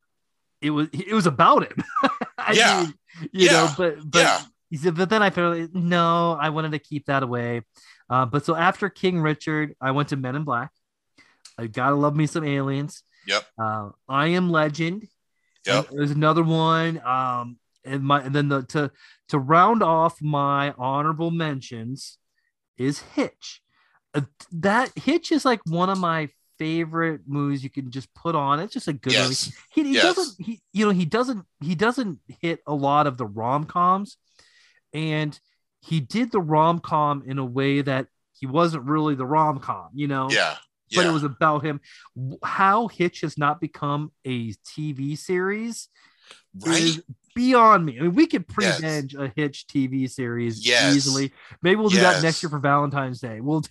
[0.61, 1.85] it was it was about him.
[2.53, 2.83] Yeah.
[2.83, 2.95] mean,
[3.33, 3.75] you know, Yeah.
[3.79, 4.43] but but Yeah.
[4.69, 7.63] he said, but then I felt like, no, I wanted to keep that away.
[8.11, 10.71] Uh, but so after King Richard, I went to Men in Black.
[11.59, 13.03] I gotta love me some aliens.
[13.27, 13.45] Yep.
[13.59, 15.07] Uh, I am Legend.
[15.67, 15.91] Yep.
[15.91, 17.01] And There's another one.
[17.05, 18.91] Um, and my and then the to
[19.29, 22.19] to round off my honorable mentions
[22.77, 23.63] is Hitch.
[24.15, 28.61] Uh, that Hitch is like one of my favorite movies you can just put on.
[28.61, 30.03] It's just a good movie yes, he, he Yes.
[30.15, 34.17] doesn't he you know he doesn't he doesn't hit a lot of the rom-coms
[34.93, 35.39] and
[35.81, 38.07] he did the rom-com in a way that
[38.39, 40.57] he wasn't really the rom-com you know yeah,
[40.95, 41.81] but it was about him
[42.43, 45.89] how hitch has not become a tv series
[46.61, 46.83] right.
[46.83, 47.03] is
[47.35, 48.81] beyond me i mean we could Yes.
[48.81, 50.95] pre-venge a hitch tv series Yes.
[50.95, 53.63] easily maybe we'll do that next year for valentine's day we'll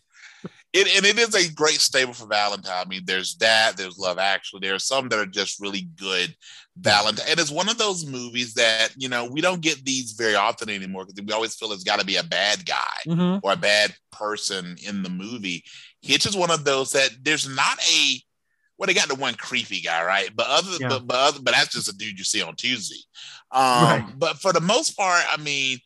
[0.74, 2.84] It, and it is a great staple for Valentine.
[2.84, 6.36] I mean, there's that, there's Love Actually, there are some that are just really good
[6.78, 7.28] Valentine.
[7.30, 10.70] And it's one of those movies that, you know, we don't get these very often
[10.72, 13.40] anymore because we always feel it's got to be a bad guy Mhm.
[13.44, 15.64] or a bad person in the movie.
[16.02, 18.20] Hitch is one of those that there's not a
[18.80, 20.36] well, they got the one creepy guy, right?
[20.36, 20.90] But other Yeah.
[20.90, 23.00] but but other, but that's just a dude you see on Tuesday.
[23.52, 24.06] Um, Right.
[24.20, 25.78] but for the most part, I mean,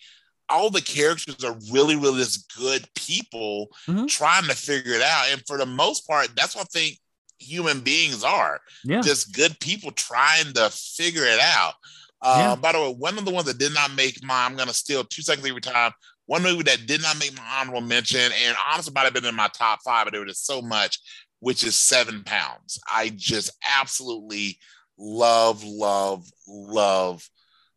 [0.50, 4.08] all the characters are really, really just good people Mhm.
[4.08, 5.30] trying to figure it out.
[5.30, 7.00] And for the most part, that's what I think
[7.40, 11.76] human beings are yeah just good people trying to figure it out.
[12.22, 12.56] Uh, Yeah.
[12.56, 14.74] By the way, one of the ones that did not make my, I'm going to
[14.74, 15.92] steal two seconds every time.
[16.26, 19.36] One movie that did not make my honorable mention, and honestly might have been in
[19.36, 21.00] my top five, but there was just so much,
[21.40, 22.80] which is Seven Pounds.
[22.92, 24.58] I just absolutely
[24.98, 27.30] love, love, love.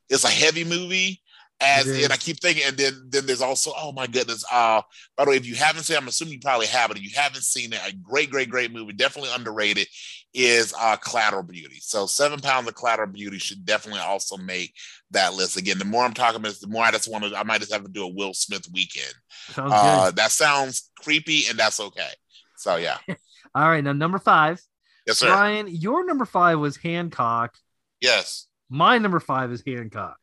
[0.09, 1.23] It's a heavy movie.
[1.63, 2.05] As is.
[2.05, 4.45] and I keep thinking, and then then there's also, oh my goodness.
[4.51, 4.81] Uh,
[5.17, 6.97] by the way, if you haven't seen, I'm assuming you probably have it.
[6.97, 9.87] If you haven't seen it, a great, great, great movie, definitely underrated,
[10.33, 11.77] is uh Collateral Beauty.
[11.81, 14.75] So seven pounds of Collateral Beauty should definitely also make
[15.11, 15.57] that list.
[15.59, 17.37] Again, the more I'm talking about, this, the more I just want to.
[17.37, 19.13] I might just have to do a Will Smith weekend.
[19.51, 22.09] sounds Uh, good that sounds creepy, and that's okay.
[22.57, 22.97] So yeah,
[23.55, 24.63] all right now number five
[25.07, 25.27] yes sir.
[25.29, 27.55] Brian, your number five was Hancock.
[28.01, 30.17] Yes, My number five is Hancock.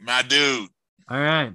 [0.00, 0.68] my dude.
[1.08, 1.52] All right.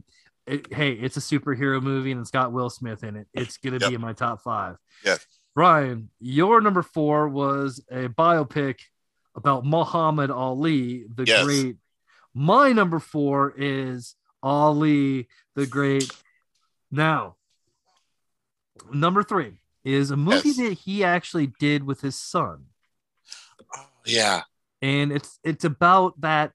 [0.48, 3.28] It- hey, it's a superhero movie and it's got Will Smith in it.
[3.34, 3.90] It's going to Yep.
[3.90, 4.78] be in my top five.
[5.04, 5.26] Yes.
[5.54, 8.80] Brian, your number four was a biopic
[9.36, 11.44] about Muhammad Ali, the Yes.
[11.46, 11.78] great.
[12.34, 16.10] My number four is Ali, the great.
[16.90, 17.36] Now,
[18.92, 20.58] number three is a movie Yes.
[20.58, 22.68] that he actually did with his son.
[23.76, 24.44] Oh, yeah,
[24.82, 26.54] and it's it's about that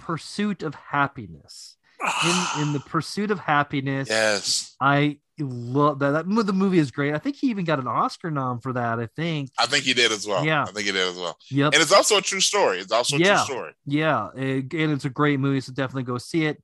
[0.00, 1.76] pursuit of happiness
[2.24, 4.74] in in the pursuit of happiness yes.
[4.80, 8.30] i love that that the movie is great i think he even got an oscar
[8.30, 10.44] nom for that i think I think he did as well.
[10.44, 10.62] Yeah.
[10.64, 11.36] I think he did as well.
[11.50, 12.78] yep And it's also a true story.
[12.78, 13.36] It's also a Yeah.
[13.44, 13.72] true story.
[13.86, 16.62] yeah and it's a great movie so definitely go see it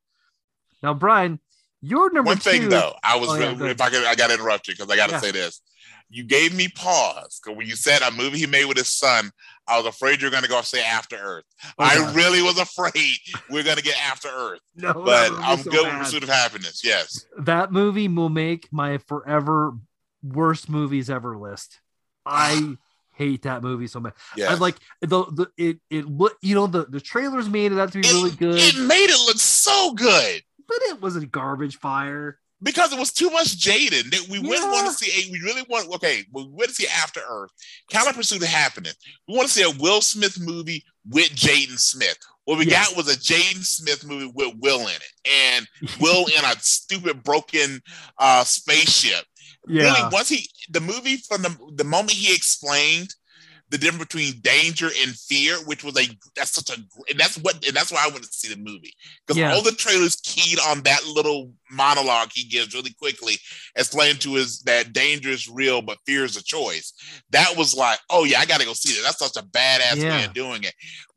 [0.83, 1.41] now brian
[1.83, 4.15] your number One thing two though, I was Oh, yeah, go if I could, I
[4.15, 5.21] got to interrupt you because I got to Yeah.
[5.21, 5.61] say this.
[6.09, 9.31] You gave me pause because when you said a movie he made with his son,
[9.67, 11.45] I was afraid you were going to go say After Earth.
[11.79, 12.15] Oh, I God.
[12.15, 13.17] really was afraid
[13.51, 15.99] we are going to get After Earth, no, but I'm so good with.
[15.99, 16.83] Pursuit of Happiness.
[16.85, 19.75] Yes, that movie will make my forever
[20.23, 21.79] worst movies ever list
[22.25, 22.75] i
[23.15, 24.51] hate that movie so much yes.
[24.51, 27.93] I like the the it it look you know the the trailers made it out
[27.93, 30.43] to be It- really good, It made it look so good.
[30.67, 32.39] but it was a garbage fire.
[32.63, 34.11] Because it was too much Jaden.
[34.11, 35.29] That we wouldn't want to see.
[35.29, 35.93] A, we really want.
[35.95, 37.51] Okay, we went to see After Earth.
[37.91, 38.93] Counter Pursuit happening.
[39.29, 42.19] We want to see a Will Smith movie with Jaden Smith.
[42.45, 42.89] What we Yes.
[42.89, 45.67] got was a Jaden Smith movie with Will in it, and
[46.01, 47.81] Will in a stupid broken
[48.19, 49.25] uh, spaceship.
[49.69, 49.83] Yeah.
[49.85, 53.13] Really, once he the movie from the the moment he explained
[53.71, 56.75] the difference between danger and fear, which was a that's such a
[57.11, 58.95] and that's what and that's why I went to see the movie
[59.27, 59.55] because Yeah.
[59.55, 63.35] all the trailers keyed on that little monologue he gives really quickly,
[63.75, 66.93] explaining to us that danger is real but fear is a choice.
[67.31, 69.03] That was like, oh yeah, I got to go see that.
[69.03, 70.17] That's such a badass Yeah.
[70.19, 70.75] way of doing it.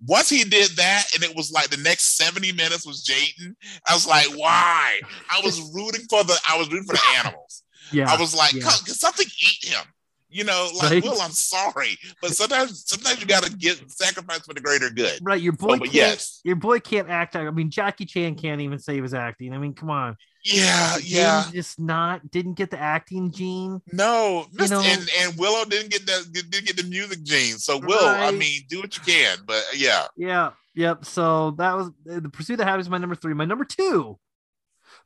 [0.07, 3.53] Once he did that, and it was like the next seventy minutes was Jaden.
[3.87, 4.99] I was like, why?
[5.29, 7.63] I was rooting for the I was rooting for the animals.
[7.91, 8.11] yeah.
[8.11, 8.61] I was like, yeah.
[8.61, 9.83] Can something eat him?
[10.31, 11.03] You know, like Right.
[11.03, 15.19] Will, I'm sorry, but sometimes sometimes you gotta get sacrifice for the greater good.
[15.23, 15.41] right.
[15.41, 15.93] Your boy but can't.
[15.95, 16.39] yes.
[16.43, 17.35] Your boy can't act.
[17.35, 19.53] I mean, Jackie Chan can't even save his acting.
[19.53, 20.15] I mean, come on.
[20.45, 21.45] Yeah, yeah.
[21.51, 23.81] Just not didn't get the acting gene.
[23.91, 27.57] No, You know- and and Willow didn't get that didn't get the music gene.
[27.57, 30.51] So Will, I mean, do what you can, but yeah, Yeah.
[30.75, 31.05] Yep.
[31.05, 32.85] So that was uh, the pursuit of happiness.
[32.85, 33.33] is My number three.
[33.33, 34.17] My number two.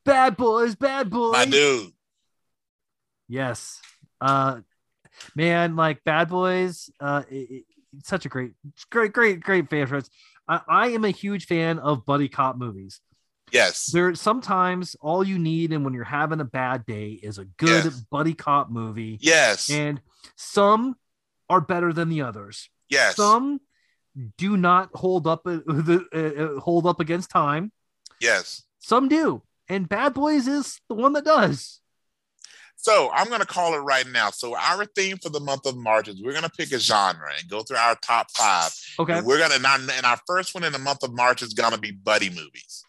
[0.05, 0.75] Bad boys.
[0.75, 1.31] Bad boys.
[1.31, 1.91] my dude.
[3.27, 3.81] Yes.
[4.21, 4.59] Uh
[5.35, 7.65] man, like Bad Boys, uh it, it-
[8.03, 8.53] such a great
[8.89, 10.09] great great great favorites.
[10.47, 12.99] I, I am a huge fan of buddy cop movies.
[13.51, 17.45] Yes, There sometimes all you need and when you're having a bad day is a
[17.45, 17.99] good Yes.
[18.09, 19.19] buddy cop movie.
[19.21, 20.01] yes, And
[20.35, 20.95] some
[21.51, 22.67] are better than the others.
[22.89, 23.59] yes, Some
[24.39, 27.71] do not hold up uh, the uh, uh, hold up against time.
[28.19, 28.63] yes.
[28.79, 29.43] Some do.
[29.69, 31.79] And Bad Boys is the one that does.
[32.83, 34.29] So I'm gonna call it right now.
[34.29, 37.49] So our theme for the month of March is we're gonna pick a genre and
[37.49, 38.71] go through our top five.
[38.99, 39.13] Okay.
[39.19, 41.53] And we're gonna and our, and our first one in the month of March is
[41.53, 42.83] gonna be buddy movies.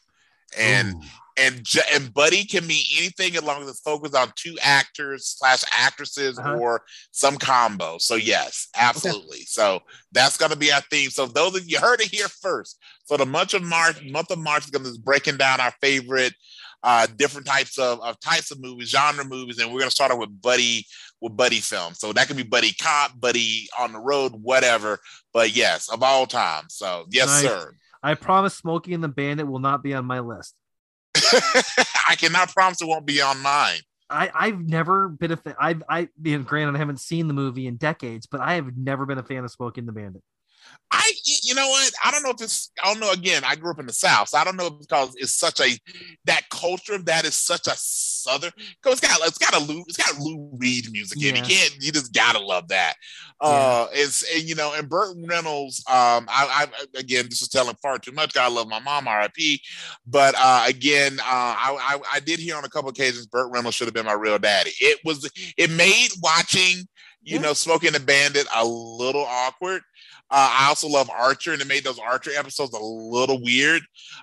[0.58, 1.00] And Ooh.
[1.36, 5.62] and and buddy can be anything as long as it's focused on two actors slash
[5.70, 6.56] actresses Uh-huh.
[6.56, 7.98] or some combo.
[7.98, 9.42] So yes, absolutely.
[9.44, 9.78] So
[10.10, 11.10] that's gonna be our theme.
[11.10, 12.80] So those of you heard it here first.
[13.04, 16.34] So the month of March, month of March is gonna be breaking down our favorite
[16.84, 20.18] uh different types of, of types of movies, genre movies, and we're gonna start out
[20.20, 20.86] with buddy
[21.20, 21.98] with buddy films.
[21.98, 25.00] So that could be buddy cop, buddy on the road, whatever.
[25.32, 26.64] But yes, of all time.
[26.68, 27.50] So yes, Nice.
[27.50, 27.72] sir.
[28.02, 30.54] I promise Smokey and the Bandit will not be on my list.
[31.16, 33.78] I cannot promise it won't be on mine.
[34.10, 35.54] I, I've never been a fan.
[35.58, 38.76] I've I you know, granted I haven't seen the movie in decades, but I have
[38.76, 40.22] never been a fan of Smokey and the Bandit.
[40.90, 41.92] I, you know what?
[42.04, 42.70] I don't know if it's.
[42.82, 43.10] I don't know.
[43.10, 45.76] Again, I grew up in the South, so I don't know because it's such a
[46.24, 48.52] that culture that is such a Southern.
[48.56, 51.34] Because it's got it's got a Lou it's got Lou Reed music in.
[51.34, 51.38] it.
[51.48, 51.76] You can't.
[51.80, 52.94] You just gotta love that.
[53.40, 55.80] Uh, it's and you know, and Burt Reynolds.
[55.88, 58.32] Um, I, I again, this is telling far too much.
[58.32, 59.60] God love my mom, R.I.P.
[60.06, 63.76] But uh, again, uh, I, I I did hear on a couple occasions Burt Reynolds
[63.76, 64.70] should have been my real daddy.
[64.80, 66.86] It was it made watching
[67.22, 67.40] you Yeah.
[67.40, 69.82] know Smoking the Bandit a little awkward.
[70.30, 73.82] Uh, I also love Archer, and it made those Archer episodes a little weird.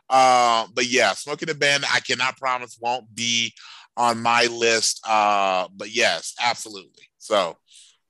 [0.09, 3.53] Uh, but yeah, Smoking the Band, I cannot promise won't be
[3.95, 5.01] on my list.
[5.07, 7.09] Uh, but yes, absolutely.
[7.17, 7.57] So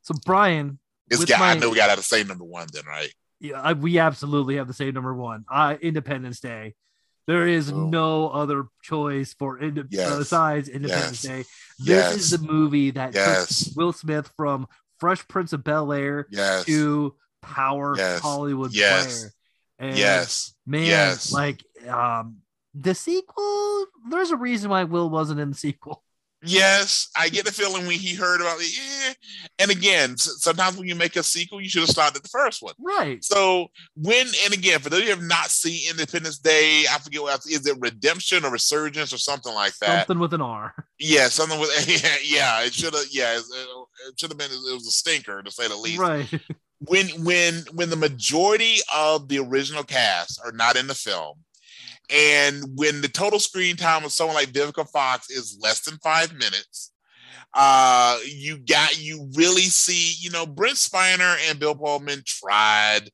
[0.02, 1.42] So Brian, it's With got.
[1.42, 3.14] I know we got to the same number one then, right?
[3.40, 5.44] yeah, I, we absolutely have the same number one.
[5.52, 6.76] Uh, Independence Day.
[7.28, 7.88] There is Oh.
[7.88, 10.12] no other choice for Yes.
[10.12, 11.32] uh, besides Independence Yes.
[11.32, 11.38] Day.
[11.78, 12.16] This Yes.
[12.16, 13.74] is the movie that took Yes.
[13.76, 14.68] Will Smith from
[15.00, 16.66] Fresh Prince of Bel Air Yes.
[16.66, 18.22] to Power Yes.
[18.22, 19.20] Hollywood Yes.
[19.20, 19.32] player.
[19.80, 20.54] And Yes.
[20.66, 21.32] man, Yes.
[21.32, 22.38] like um
[22.74, 26.04] the sequel, there's a reason why Will wasn't in the sequel.
[26.44, 28.76] Yes, I get the feeling when he heard about it.
[28.76, 29.14] Yeah.
[29.60, 32.74] And again, sometimes when you make a sequel, you should have started the first one.
[32.80, 33.24] Right.
[33.24, 37.34] So when and again, for those who have not seen Independence Day, I forget what
[37.34, 40.08] else, is it Redemption or Resurgence or something like that?
[40.08, 40.74] Something with an R.
[41.00, 43.44] Yeah, something with yeah, yeah it should have yeah, it,
[44.08, 46.00] it should have been it was a stinker to say the least.
[46.00, 46.28] Right.
[46.88, 51.38] When when when the majority of the original cast are not in the film,
[52.10, 56.34] and when the total screen time of someone like Vivica Fox is less than five
[56.34, 56.92] minutes,
[57.54, 63.12] uh, you got you really see, you know, Brent Spiner and Bill Pullman tried,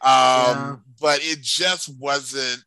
[0.00, 0.76] um, Yeah.
[1.00, 2.64] but it just wasn't.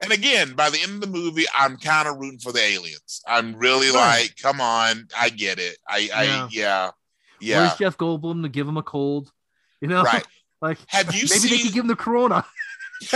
[0.00, 3.20] And again, by the end of the movie, I'm kind of rooting for the aliens.
[3.26, 5.76] I'm really like, come on, I get it.
[5.88, 6.48] I, I, Yeah.
[6.52, 6.90] yeah,
[7.40, 9.32] yeah, Where's Jeff Goldblum to give him a cold?
[9.82, 10.24] You know, right.
[10.60, 12.44] like Have you maybe they could give him the corona.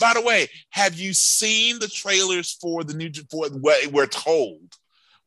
[0.00, 4.74] By the way, have you seen the trailers for the new for what we're told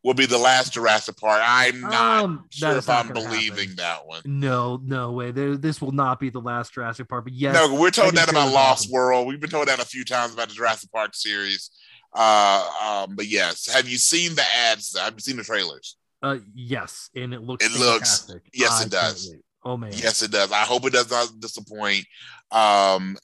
[0.03, 1.41] will be the last Jurassic Park.
[1.45, 3.75] I'm not Um, sure if not I'm believing happen.
[3.77, 4.21] that one.
[4.25, 5.29] No, no way.
[5.31, 7.25] There, this will not be the last Jurassic Park.
[7.25, 8.91] But yes, No, we're told that about Lost awesome.
[8.91, 9.27] World.
[9.27, 11.69] We've been told that a few times about the Jurassic Park series.
[12.13, 14.97] Uh, um, but yes, have you seen the ads?
[14.97, 15.95] Have you seen the trailers?
[16.23, 17.63] Uh, yes, and it looks.
[17.65, 18.49] It looks- fantastic.
[18.53, 19.29] yes, I it does.
[19.31, 19.41] wait.
[19.63, 19.91] Oh man.
[19.93, 20.51] Yes, it does.
[20.51, 22.05] I hope it does not disappoint.
[22.51, 23.17] Um,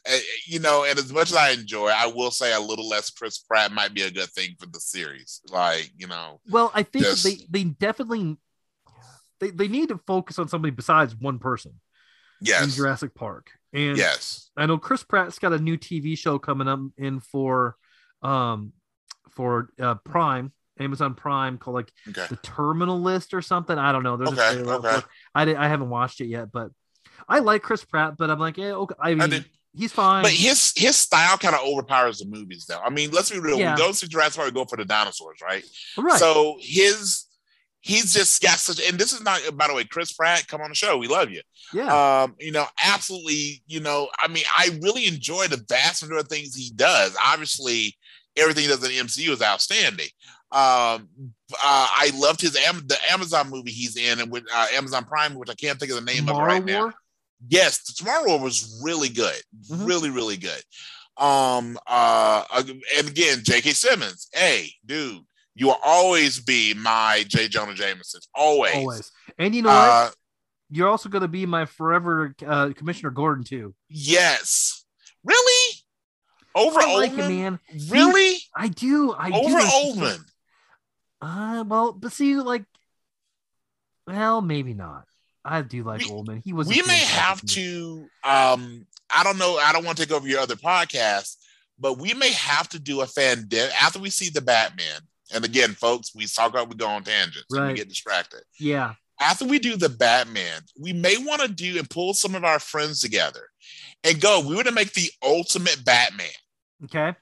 [0.46, 3.40] you know, and as much as I enjoy, I will say a little less Chris
[3.40, 5.42] Pratt might be a good thing for the series.
[5.50, 7.24] Like, you know, Well, I think Yes.
[7.24, 8.38] they they definitely
[9.40, 11.72] they, they need to focus on somebody besides one person
[12.42, 13.50] in yes, Jurassic Park.
[13.74, 17.76] And yes, I know Chris Pratt's got a new TV show coming up in for
[18.22, 18.74] um
[19.32, 23.78] for uh Prime, Amazon Prime called like okay, the Terminal List or something.
[23.78, 24.18] I don't know.
[24.18, 25.00] There's a Okay, trailer okay.
[25.36, 26.72] I did, I haven't watched it yet, but
[27.28, 28.96] I like Chris Pratt, but I'm like, yeah, okay.
[29.00, 29.40] I mean, do.
[29.76, 30.24] he's fine.
[30.24, 32.80] but his his style kind of overpowers the movies, though.
[32.80, 33.58] I mean, let's be real.
[33.60, 33.76] Yeah.
[33.76, 35.64] We go to Jurassic Park, we go for the dinosaurs, right?
[35.98, 36.20] right.
[36.20, 37.26] So his
[37.82, 40.70] he's just got such and this is not by the way, Chris Pratt, come on
[40.70, 40.98] the show.
[40.98, 41.42] We love you.
[41.74, 42.24] yeah.
[42.24, 46.28] Um, you know, absolutely, you know, I mean, I really enjoy the vast majority of
[46.28, 47.16] things he does.
[47.24, 47.96] Obviously,
[48.36, 50.08] everything he does in the MCU is outstanding.
[50.52, 51.10] Um,
[51.54, 55.34] uh, I loved his Am- the Amazon movie he's in and with uh, Amazon Prime,
[55.36, 56.94] which I can't think of the name of Tomorrow right now.
[57.50, 59.36] Yes, the Tomorrow War was really good,
[59.70, 59.86] Mhm.
[59.88, 60.62] really, really good.
[61.18, 62.44] Um, uh,
[62.98, 63.72] and again, J.K.
[63.72, 65.22] Simmons, hey, dude,
[65.56, 67.48] you will always be my J.
[67.48, 68.76] Jonah Jameson, always.
[68.76, 69.12] Always.
[69.38, 69.76] And you know what?
[69.90, 70.10] Uh,
[70.70, 73.74] You're also going to be my forever uh, Commissioner Gordon too.
[73.90, 74.86] yes,
[75.24, 75.76] really,
[76.56, 77.90] over I like Oldman, him, man.
[77.90, 79.12] really, I do.
[79.14, 79.66] I over do.
[79.66, 80.20] Oldman.
[81.22, 82.64] Uh, well, but see, like,
[84.06, 85.06] well, maybe not.
[85.44, 86.42] I do like We- Oldman.
[86.44, 86.68] He was.
[86.68, 90.42] we may have to um i don't know i don't want to take over your
[90.42, 91.38] other podcast
[91.80, 93.48] but we may have to do a fan
[93.82, 95.00] after we see the batman
[95.34, 98.96] and again folks we talk about we go on tangents and we get distracted Yeah.
[99.22, 102.60] after we do the batman we may want to do and pull some of our
[102.60, 103.48] friends together
[104.04, 106.28] and go we want to make the ultimate batman
[106.84, 107.16] Okay.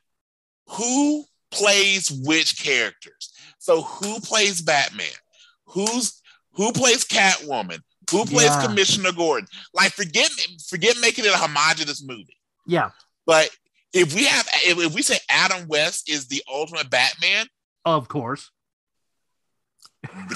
[0.69, 3.31] who plays which characters
[3.65, 5.17] so who plays batman?
[5.65, 6.21] Who's
[6.53, 7.79] who plays catwoman?
[8.11, 8.61] Who plays Yeah.
[8.67, 9.47] commissioner gordon?
[9.73, 10.29] Like forget
[10.69, 12.37] forget making it a homogenous movie.
[12.67, 12.91] Yeah.
[13.25, 13.49] but
[13.91, 17.47] if we have if, if we say adam west is the ultimate batman
[17.85, 18.51] Of course.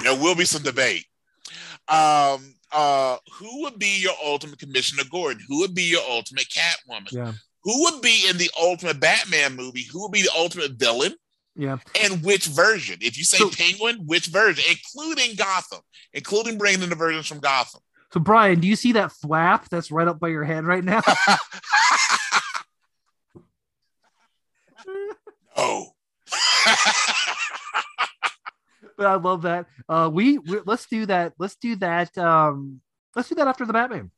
[0.04, 1.06] there will be some debate.
[1.88, 5.44] Um uh who would be your ultimate commissioner gordon?
[5.48, 7.12] Who would be your ultimate catwoman?
[7.12, 7.34] Yeah.
[7.64, 9.86] who would be in the ultimate batman movie?
[9.92, 11.14] Who would be the ultimate villain
[11.60, 11.78] Yeah.
[12.02, 13.00] and which version?
[13.02, 15.82] If you say So- Penguin, which version, including Gotham,
[16.14, 17.82] including bringing in the versions from Gotham.
[18.14, 21.02] So, Brian, do you see that flap that's right up by your head right now?
[25.58, 25.88] oh,
[28.98, 29.68] but I love that.
[29.88, 31.34] Uh, we, we let's do that.
[31.38, 32.18] Let's do that.
[32.18, 32.82] Um,
[33.16, 34.12] let's do that after the Batman.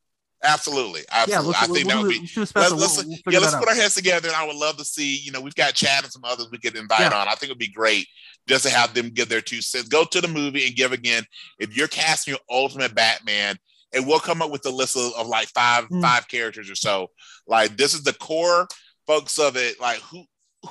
[0.43, 1.47] Absolutely, absolutely.
[1.51, 2.19] Let's, I think that would be.
[2.19, 3.69] let's Let's, let's, we'll, yeah, let's put out.
[3.69, 5.17] our heads together, and I would love to see.
[5.17, 7.19] You know, we've got Chad and some others we could invite Yeah.
[7.21, 7.27] on.
[7.27, 8.07] I think it would be great
[8.47, 9.87] just to have them give their two cents.
[9.87, 11.23] Go to the movie and give again.
[11.59, 13.57] If you're casting your ultimate Batman,
[13.93, 16.01] and we'll come up with a list of, of like five Mm.
[16.01, 17.07] five characters or so.
[17.47, 18.67] Like this is the core
[19.07, 19.79] folks of it.
[19.81, 20.23] Like who,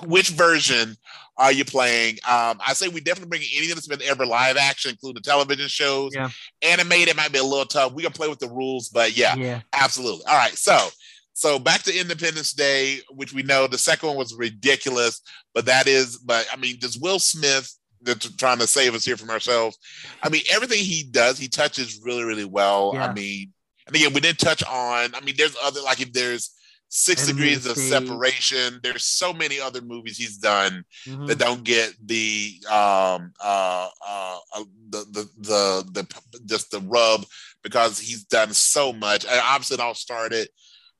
[0.05, 0.97] which version
[1.41, 2.15] are you playing?
[2.29, 5.69] Um, I say we definitely bring anything that's been ever live action, including the television
[5.69, 6.13] shows.
[6.15, 6.29] Yeah.
[6.63, 7.93] Animated might be a little tough.
[7.95, 9.63] We can play with the rules, but yeah, Yeah.
[9.73, 10.25] absolutely.
[10.27, 10.89] All right, so
[11.33, 15.23] so back to Independence Day, which we know the second one was ridiculous,
[15.55, 17.75] but that is, but I mean, does Will Smith?
[18.03, 19.77] That's trying to save us here from ourselves.
[20.23, 22.93] I mean, everything he does, he touches really, really well.
[22.95, 23.07] Yeah.
[23.07, 23.53] I mean,
[23.87, 25.15] and again, we didn't touch on.
[25.15, 26.51] I mean, there's other like if there's
[26.93, 28.81] six Enemy degrees of separation.
[28.83, 31.29] There's so many other movies he's done Mhm.
[31.29, 37.25] that don't get the um uh uh uh, the, the the the just the rub
[37.63, 39.25] because he's done so much.
[39.25, 40.49] And obviously, it all started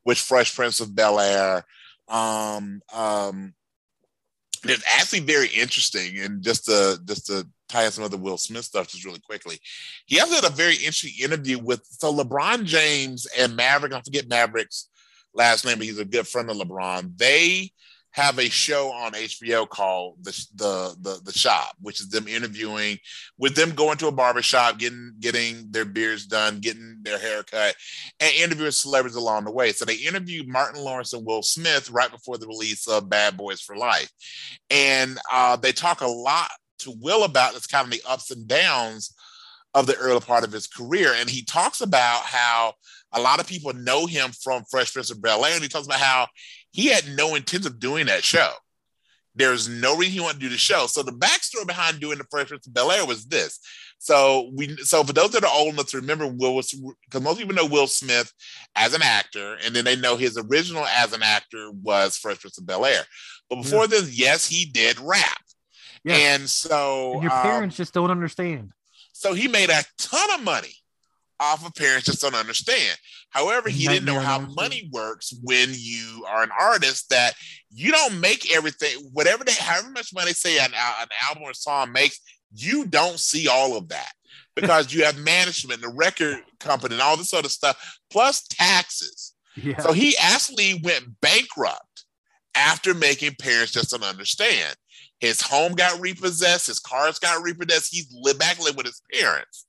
[0.05, 1.65] with Fresh Prince of Bel Air.
[2.09, 3.55] Um, um,
[4.65, 8.65] it's actually very interesting, and just to just to tie in some other Will Smith
[8.65, 9.59] stuff just really quickly.
[10.07, 13.93] He also had a very interesting interview with so LeBron James and Maverick.
[13.93, 14.89] I forget Maverick's
[15.35, 17.17] last name, but he's a good friend of LeBron.
[17.17, 17.71] They
[18.13, 22.99] have a show on HBO called the the the, the shop, which is them interviewing
[23.39, 27.75] with them going to a barbershop, getting getting their beards done, getting their hair cut,
[28.19, 29.73] and interviewing celebrities along the way.
[29.73, 33.61] So they interviewed Martin Lawrence and Will Smith right before the release of Bad Boys
[33.61, 34.11] for Life,
[34.71, 36.51] and uh, they talk a lot
[36.81, 39.15] to Will about this kind of the ups and downs
[39.73, 42.75] of the early part of his career, and he talks about how
[43.13, 45.87] a lot of people know him from Fresh Prince of Bel Air, and he talks
[45.87, 46.29] about how
[46.71, 48.51] he had no intent of doing that show.
[49.35, 50.87] There's no reason he wanted to do the show.
[50.87, 53.59] So the backstory behind doing the Fresh Prince of Bel Air was this.
[53.99, 57.55] So we, so for those that are old enough to remember Will, because most people
[57.55, 58.33] know Will Smith
[58.75, 62.59] as an actor, and then they know his original as an actor was Fresh Prince
[62.59, 63.03] of Bel Air.
[63.49, 63.87] But before yeah.
[63.89, 65.43] this, yes, he did rap.
[66.03, 66.15] Yeah.
[66.15, 68.73] And so and your um, parents just don't understand.
[69.13, 70.75] So he made a ton of money
[71.41, 72.97] off of parents just don't understand.
[73.31, 77.35] However, he didn't know how money works when you are an artist that
[77.71, 81.93] you don't make everything, whatever they, however much money say an, an album or song
[81.93, 82.21] makes,
[82.53, 84.13] you don't see all of that
[84.57, 89.35] because you have management, the record company, and all this other stuff, plus taxes.
[89.57, 89.79] Yeah.
[89.79, 92.05] So he actually went bankrupt
[92.55, 94.77] after making Parents Just Don't Understand.
[95.21, 97.95] His home got repossessed, his cars got repossessed.
[97.95, 99.67] He's lived back living with his parents.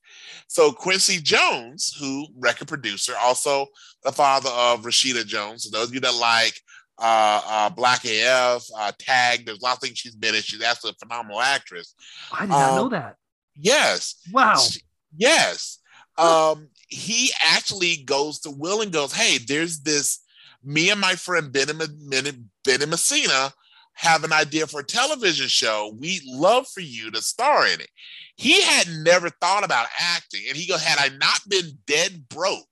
[0.48, 3.66] So Quincy Jones, who record producer, also
[4.04, 5.64] the father of Rashida Jones.
[5.64, 6.54] So those of you that like
[6.98, 9.44] uh, uh, Black AF, uh, Tag.
[9.44, 10.42] There's a lot of things she's been in.
[10.42, 11.94] She's actually a phenomenal actress.
[12.32, 13.16] I did not um, know that.
[13.56, 14.16] Yes.
[14.32, 14.56] Wow.
[14.56, 14.80] She,
[15.16, 15.78] yes.
[16.18, 20.20] Um, he actually goes to Will and goes, Hey, there's this.
[20.64, 23.52] Me and my friend Benny, Benny Medina
[23.94, 25.94] have an idea for a television show.
[25.98, 27.90] We'd love for you to star in it.
[28.36, 30.42] He had never thought about acting.
[30.48, 32.66] And he goes, Had I not been dead broke,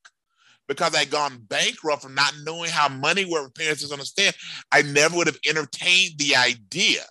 [0.71, 3.59] because I'd gone bankrupt from not knowing how money worked.
[3.59, 4.37] Parents just understand.
[4.71, 7.03] I never would have entertained the idea,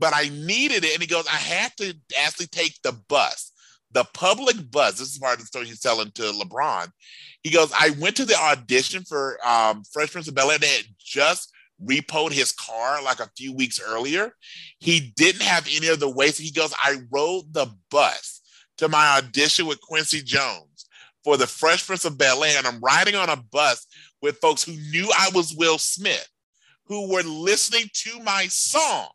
[0.00, 0.94] but I needed it.
[0.94, 3.52] And he goes, I had to actually take the bus,
[3.92, 4.98] the public bus.
[4.98, 6.90] This is part of the story he's telling to LeBron.
[7.44, 10.58] He goes, I went to the audition for um, Fresh Prince of Bel Air.
[10.58, 11.52] They had just
[11.84, 14.34] repoed his car like a few weeks earlier.
[14.78, 16.38] He didn't have any of the ways.
[16.38, 18.40] He goes, I rode the bus
[18.78, 20.86] to my audition with Quincy Jones
[21.24, 23.86] for the Fresh Prince of Bel Air, and I'm riding on a bus
[24.22, 26.28] with folks who knew I was Will Smith,
[26.86, 29.08] who were listening to my song.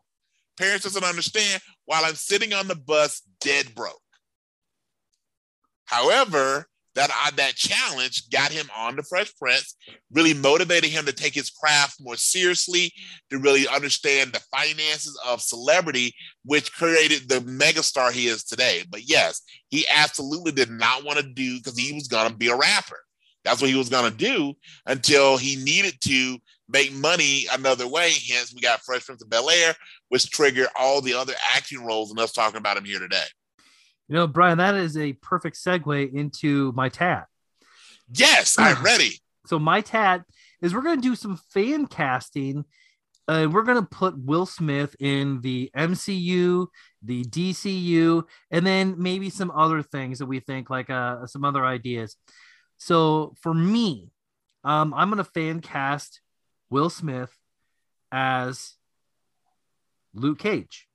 [0.56, 4.00] Parents doesn't understand while I'm sitting on the bus, dead broke.
[5.86, 9.76] However, that I, that challenge got him on the Fresh Prince,
[10.12, 12.92] really motivated him to take his craft more seriously,
[13.30, 16.14] to really understand the finances of celebrity,
[16.44, 18.84] which created the megastar he is today.
[18.88, 22.48] But yes, he absolutely did not want to do because he was going to be
[22.48, 23.00] a rapper.
[23.44, 24.54] That's what he was going to do
[24.86, 26.38] until he needed to
[26.68, 28.12] make money another way.
[28.30, 29.74] Hence, we got Fresh Prince of Bel Air,
[30.08, 33.24] which triggered all the other acting roles, and us talking about him here today.
[34.08, 37.26] You know, Brian, that is a perfect segue into my tat.
[38.12, 39.20] Yes, I'm ready.
[39.46, 40.24] So my tat
[40.60, 42.64] is we're going to do some fan casting.
[43.26, 46.66] Uh, we're going to put Will Smith in the MCU,
[47.02, 51.64] the DCU, and then maybe some other things that we think, like uh, some other
[51.64, 52.16] ideas.
[52.76, 54.10] So for me,
[54.62, 56.20] um, I'm going to fan cast
[56.68, 57.34] Will Smith
[58.12, 58.74] as
[60.12, 60.86] Luke Cage.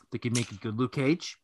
[0.00, 1.38] I think he'd make a good Luke Cage.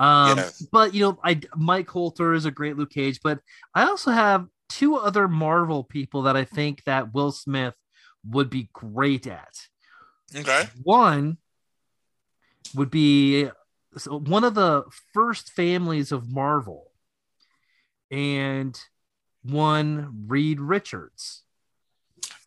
[0.00, 0.62] Um, yes.
[0.72, 3.38] But you know, I Mike Colter is a great Luke Cage, but
[3.74, 7.74] I also have two other Marvel people that I think that Will Smith
[8.26, 9.54] would be great at.
[10.34, 10.68] Okay.
[10.82, 11.36] One
[12.74, 13.50] would be
[14.06, 16.90] one of the first families of Marvel,
[18.10, 18.80] and
[19.42, 21.42] one Reed Richards.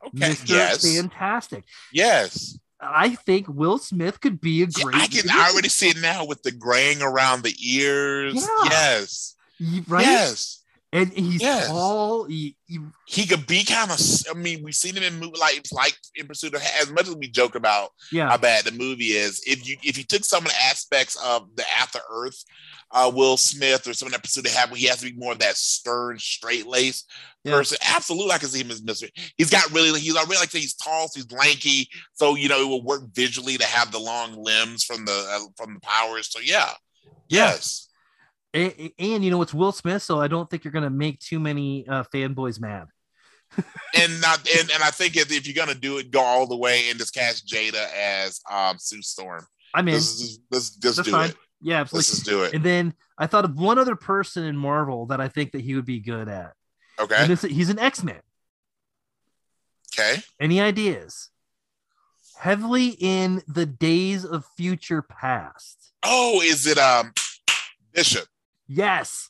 [0.07, 0.31] Okay.
[0.31, 0.49] Mr.
[0.49, 0.95] Yes.
[0.95, 1.65] Fantastic.
[1.91, 2.57] Yes.
[2.84, 4.95] I think Will Smith could be a great.
[4.95, 8.36] Yeah, I can already see it now with the graying around the ears.
[8.36, 8.69] Yeah.
[8.69, 9.36] Yes.
[9.88, 10.05] Right.
[10.05, 10.62] Yes.
[10.93, 11.69] And he's yes.
[11.69, 12.25] tall.
[12.25, 12.77] He, he,
[13.07, 13.99] he, could be kind of.
[14.29, 17.15] I mean, we've seen him in movie like like in Pursuit of as much as
[17.15, 18.29] we joke about yeah.
[18.29, 19.41] how bad the movie is.
[19.47, 22.43] If you if you took some of the aspects of the After Earth
[22.91, 25.31] uh, Will Smith or some of that Pursuit of Happiness, he has to be more
[25.31, 27.09] of that stern, straight laced
[27.43, 27.53] yeah.
[27.53, 27.79] person.
[27.95, 29.07] Absolutely, I can see him as Mister.
[29.35, 32.69] He's got really, he's already like he's tall, so he's lanky, so you know it
[32.69, 36.31] will work visually to have the long limbs from the uh, from the powers.
[36.31, 36.69] So yeah,
[37.29, 37.89] yes.
[38.53, 41.39] And, and, you know it's Will Smith, so I don't think you're gonna make too
[41.39, 42.87] many uh, fanboys mad.
[43.57, 46.57] and not and, and I think if, if, you're gonna do it, go all the
[46.57, 49.45] way and just cast Jada as um, Sue Storm.
[49.73, 51.29] I mean, let's just, let's just do fine.
[51.31, 51.37] it.
[51.61, 51.97] Yeah, absolutely.
[51.97, 52.53] Let's just do it.
[52.53, 55.75] And then I thought of one other person in Marvel that I think that he
[55.75, 56.53] would be good at.
[56.99, 57.15] Okay.
[57.17, 58.19] And he's an X Men.
[59.97, 60.21] Okay.
[60.39, 61.29] Any ideas?
[62.39, 65.93] Heavily in the Days of Future Past.
[66.03, 67.13] Oh, is it um
[67.93, 68.27] Bishop?
[68.68, 69.30] Yes.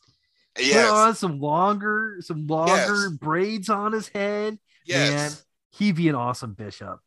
[0.58, 0.90] Yes.
[0.90, 3.10] Put on some longer, some longer yes.
[3.12, 4.60] braids on his head.
[4.86, 5.12] Yes.
[5.12, 5.32] Man,
[5.72, 7.00] he'd be an awesome bishop.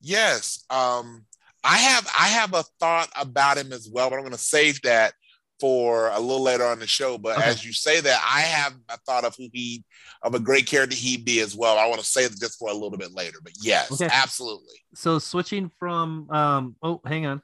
[0.00, 0.64] Yes.
[0.68, 1.24] Um,
[1.64, 4.80] I have I have a thought about him as well, but I'm going to save
[4.82, 5.14] that
[5.60, 7.18] for a little later on the show.
[7.18, 7.48] But Okay.
[7.48, 9.84] as you say that, I have a thought of who he
[10.22, 11.78] of a great character he'd be as well.
[11.78, 14.08] I want to save this for a little bit later, but yes, Okay.
[14.12, 14.74] absolutely.
[14.94, 17.42] So switching from um oh hang on.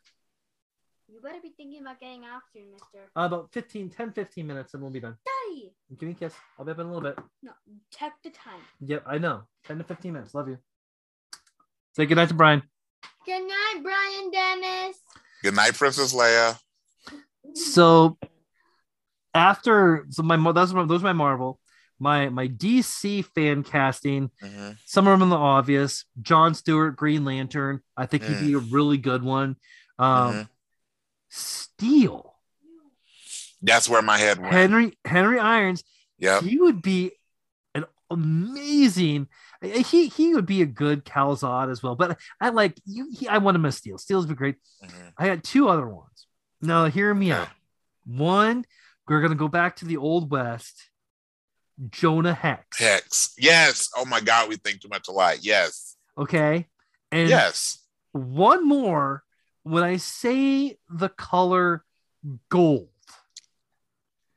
[1.25, 2.99] You better be thinking about getting off soon, mister.
[3.17, 5.17] Uh, about 15, 10, 15 minutes and we'll be done.
[5.25, 5.73] Daddy!
[5.99, 6.35] Give me a kiss.
[6.59, 7.19] I'll be up in a little bit.
[7.43, 7.53] No,
[7.91, 8.61] check the time.
[8.81, 9.45] Yep, I know.
[9.67, 10.35] 10 to 15 minutes.
[10.35, 10.59] Love you.
[11.97, 12.63] Say goodnight to Brian.
[13.25, 14.99] Good night, Brian Dennis.
[15.43, 16.59] Good night, Princess Leia.
[17.55, 18.19] So
[19.33, 21.59] after so my those were those were my Marvel,
[21.99, 24.31] my my DC fan casting.
[24.43, 24.77] Mhm.
[24.85, 26.05] Some of them are obvious.
[26.21, 27.81] John Stewart, Green Lantern.
[27.97, 29.57] I think he'd be a really good one.
[29.99, 30.49] Um, Mhm.
[31.37, 32.37] Steel,
[33.61, 34.53] That's where my head went.
[34.53, 35.83] Henry Henry Irons.
[36.19, 37.11] Yeah, He would be
[37.75, 39.27] an amazing.
[39.61, 41.97] He he would be a good Calzad as well.
[41.97, 43.11] But I like you.
[43.13, 43.99] He, I want him as Steel.
[43.99, 44.57] Steel's be great.
[44.85, 45.13] Mhm.
[45.19, 46.27] I had two other ones.
[46.63, 47.41] Now, hear me Okay.
[47.43, 47.49] out.
[48.07, 48.65] One,
[49.09, 50.89] we're gonna go back to the old west.
[51.91, 52.79] Jonah Hex.
[52.79, 53.35] Hex.
[53.37, 53.89] Yes.
[53.97, 55.41] Oh my God, we think too much alike.
[55.43, 55.97] Yes.
[56.17, 56.69] Okay.
[57.11, 57.79] And yes.
[58.13, 59.24] one more.
[59.65, 61.85] When I say the color
[62.49, 62.89] gold,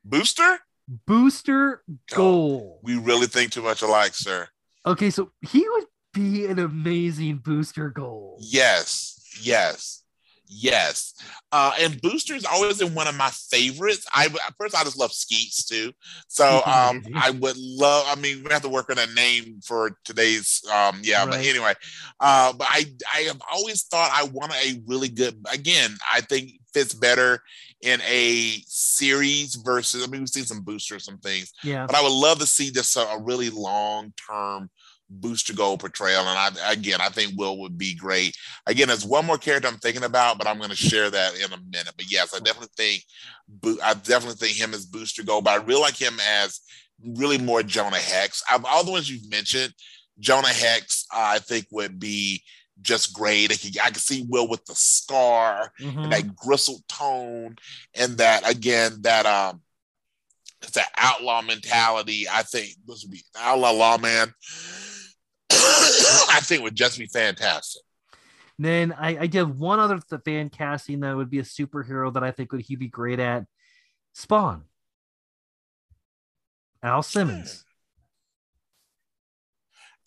[0.04, 0.60] Booster?
[1.06, 2.80] booster gold.
[2.82, 4.48] We really think too much alike, sir.
[4.86, 8.40] Okay, so he would be an amazing booster gold.
[8.42, 9.22] Yes.
[9.42, 10.04] Yes.
[10.48, 11.14] Yes.
[11.52, 14.06] Uh, and Booster's always in one of my favorites.
[14.14, 14.28] I
[14.60, 15.92] first I just love Skeets too.
[16.28, 17.04] So um.
[17.16, 21.00] I would love I mean we have to work on a name for today's um
[21.04, 21.74] yeah, but anyway.
[22.20, 26.52] Uh but I I have always thought I want a really good again, I think
[26.74, 27.42] fits better
[27.82, 31.86] in a series versus I mean we've seen some boosters, some things, Yeah.
[31.86, 34.70] but I would love to see just a, a really long term
[35.10, 36.26] Booster Gold portrayal.
[36.26, 38.36] And I again I think Will would be great.
[38.66, 41.54] Again, there's one more character I'm thinking about, but I'm going to share that in
[41.54, 41.94] a minute.
[41.96, 43.04] But yes, I definitely think
[43.84, 46.60] I definitely think him as Booster Gold, but I really like him as
[47.16, 48.44] really more Jonah Hex.
[48.54, 49.74] Of all the ones you've mentioned,
[50.20, 52.44] Jonah Hex uh, I think would be
[52.82, 53.52] just great.
[53.52, 56.04] I can, I can see Will with the scar Mhm.
[56.04, 57.56] and that gristled tone,
[57.96, 59.62] and that again that um.
[60.64, 62.26] It's that outlaw mentality.
[62.28, 64.34] I think this would be outlaw lawman.
[66.30, 67.82] I think would just be fantastic.
[68.60, 72.24] Then I, I did one other th- fan casting that would be a superhero that
[72.24, 73.46] I think would he be great at.
[74.14, 74.64] Spawn.
[76.82, 77.02] Al hmm.
[77.02, 77.64] Simmons.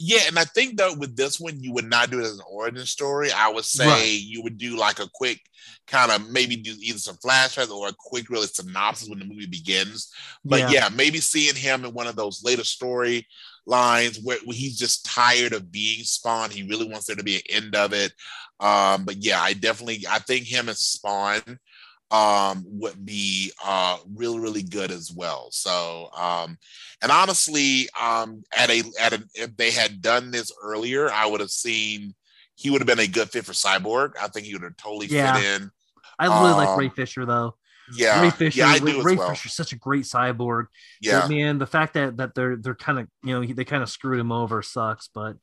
[0.03, 2.45] Yeah, and I think though with this one, you would not do it as an
[2.51, 3.31] origin story.
[3.31, 4.21] I would say Right.
[4.21, 5.43] you would do like a quick
[5.87, 9.47] kind of maybe do either some flashbacks or a quick really synopsis when the movie
[9.47, 10.11] begins.
[10.43, 13.27] But yeah, maybe seeing him in one of those later story
[13.71, 16.51] lines where, he's just tired of being Spawn.
[16.51, 18.13] He really wants there to be an end of it.
[18.59, 21.59] Um, but yeah, I definitely I think him as Spawn
[22.13, 26.59] um would be uh really really good as well so um
[27.03, 31.39] and honestly um at a at a if they had done this earlier i would
[31.39, 32.13] have seen
[32.57, 35.07] he would have been a good fit for cyborg i think he would have totally
[35.07, 35.35] Yeah.
[35.35, 35.71] fit in
[36.19, 37.55] I really like um, Ray Fisher though.
[37.95, 40.67] Yeah Ray Fisher, yeah i Ray, do as Ray well Fisher's such a great cyborg.
[41.01, 43.83] yeah But man, the fact that that they're they're kind of you know they kind
[43.83, 45.09] of screwed him over sucks.
[45.13, 45.37] But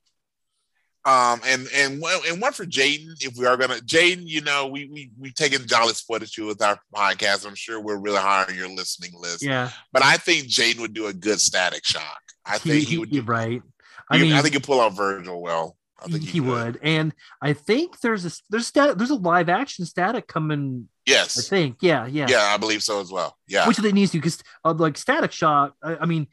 [1.05, 4.89] Um, and and and one for Jaden, if we are gonna Jaden, you know, we
[4.91, 7.47] we we've taken jolly sport at you with our podcast.
[7.47, 9.41] I'm sure we're really high on your listening list.
[9.41, 12.19] yeah, But I think Jaden would do a good static shock.
[12.45, 13.61] I think he, he- would you're do right.
[14.09, 15.76] I mean, I think you'd pull out Virgil well.
[15.99, 19.49] I he, think he would, and I think there's a there's stat, there's a live
[19.49, 20.89] action static coming.
[21.05, 22.27] Yes, I think, yeah, yeah.
[22.29, 23.37] Yeah, I believe so as well.
[23.47, 23.67] Yeah.
[23.67, 26.27] which they need to because uh, like static shock I, I mean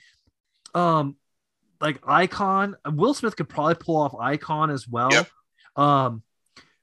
[0.75, 1.17] um
[1.81, 5.29] like icon will smith could probably pull off icon as well Yep.
[5.77, 6.23] um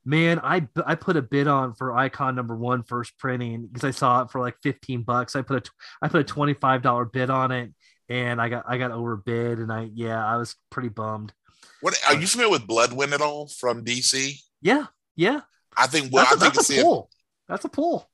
[0.05, 3.91] man i i put a bid on for icon number one first printing because i
[3.91, 5.71] saw it for like 15 bucks i put a
[6.01, 7.73] I put a 25 dollar bid on it
[8.09, 11.34] and i got i got overbid and i yeah i was pretty bummed
[11.82, 14.39] what are you familiar with Bloodwynd at all from DC?
[14.62, 15.41] yeah yeah
[15.78, 17.09] I think well, that's, I a, think that's a pull
[17.47, 18.09] that's a pull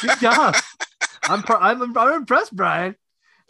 [0.00, 0.54] good job
[1.24, 2.94] i'm pro- I'm, I'm impressed brian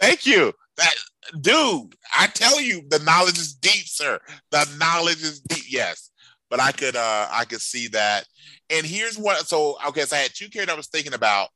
[0.02, 0.52] Thank you.
[0.78, 0.94] That
[1.40, 4.18] dude, I tell you, the knowledge is deep, sir.
[4.50, 5.64] The knowledge is deep.
[5.68, 6.10] Yes.
[6.50, 8.26] But I could uh I could see that.
[8.68, 11.50] And here's what so okay, so I had two characters I was thinking about.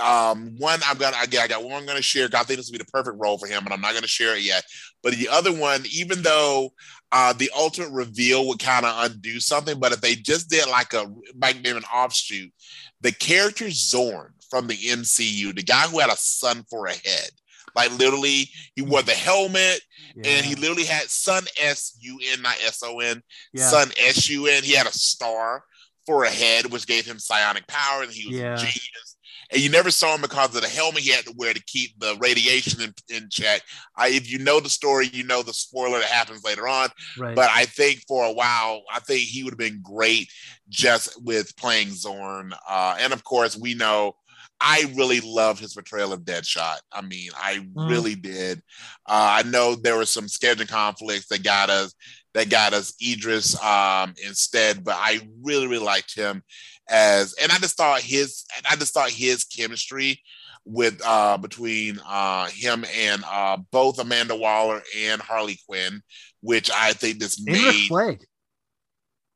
[0.00, 2.28] Um, one I'm gonna again I got one I'm gonna share.
[2.28, 4.06] 'cause I think this would be the perfect role for him, but I'm not gonna
[4.08, 4.64] share it yet.
[5.02, 6.72] But the other one, even though
[7.12, 10.92] uh the ultimate reveal would kind of undo something, but if they just did like
[10.94, 11.06] a
[11.40, 12.52] like maybe an offshoot,
[13.00, 17.30] the character Zorn from the MCU, the guy who had a sun for a head.
[17.76, 19.80] Like literally, he wore the helmet
[20.24, 23.20] and he literally had Sun S U N, not S O N,
[23.52, 23.68] yeah.
[23.68, 24.62] Sun S U N.
[24.62, 25.64] He had a star
[26.06, 28.54] for a head, which gave him psionic power, and he was Yeah.
[28.54, 29.13] a genius.
[29.54, 31.96] And you never saw him because of the helmet he had to wear to keep
[32.00, 33.62] the radiation in, in check.
[33.96, 36.88] I, if you know the story, you know the spoiler that happens later on.
[37.16, 37.36] Right.
[37.36, 40.28] But I think for a while, I think he would have been great
[40.68, 42.52] just with playing Zorn.
[42.68, 44.16] Uh, and of course, we know
[44.60, 46.78] I really loved his portrayal of Deadshot.
[46.92, 47.88] I mean, I Mm.
[47.88, 48.60] really did.
[49.06, 51.94] Uh, I know there were some scheduling conflicts that got us
[52.34, 56.42] that got us Idris um, instead, but I really, really liked him
[56.88, 60.20] as, and I just thought his, I just thought his chemistry
[60.64, 66.00] with uh, between uh, him and uh, both Amanda Waller and Harley Quinn,
[66.40, 67.88] which I think this and Rick made.
[67.88, 68.24] Flag.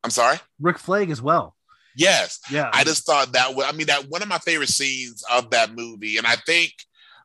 [0.05, 0.38] I'm sorry.
[0.61, 1.55] Rick Flag as well.
[1.96, 2.70] Yes, Yeah.
[2.72, 3.55] I just thought that.
[3.57, 6.72] was I mean, that one of my favorite scenes of that movie, and I think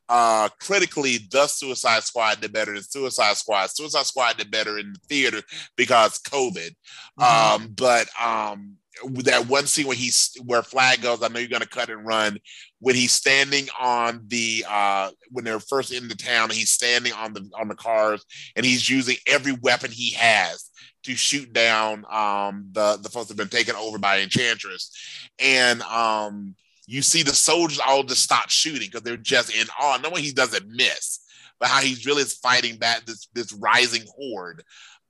[0.10, 3.70] uh critically, the Suicide Squad did better than Suicide Squad.
[3.70, 5.42] Suicide Squad did better in the theater
[5.78, 6.72] because COVID.
[7.20, 7.24] Mhm.
[7.24, 8.78] Um, but um,
[9.24, 12.38] that one scene where he's where Flag goes, I know you're gonna cut and run.
[12.80, 17.34] When he's standing on the uh when they're first in the town, he's standing on
[17.34, 18.26] the on the cars
[18.56, 20.70] and he's using every weapon he has
[21.04, 24.92] to shoot down um the the folks that have been taken over by Enchantress.
[25.40, 30.00] And um you see the soldiers all just stop shooting because they're just in awe.
[30.04, 31.20] No one he doesn't miss,
[31.60, 34.64] but how he's really fighting back this this rising horde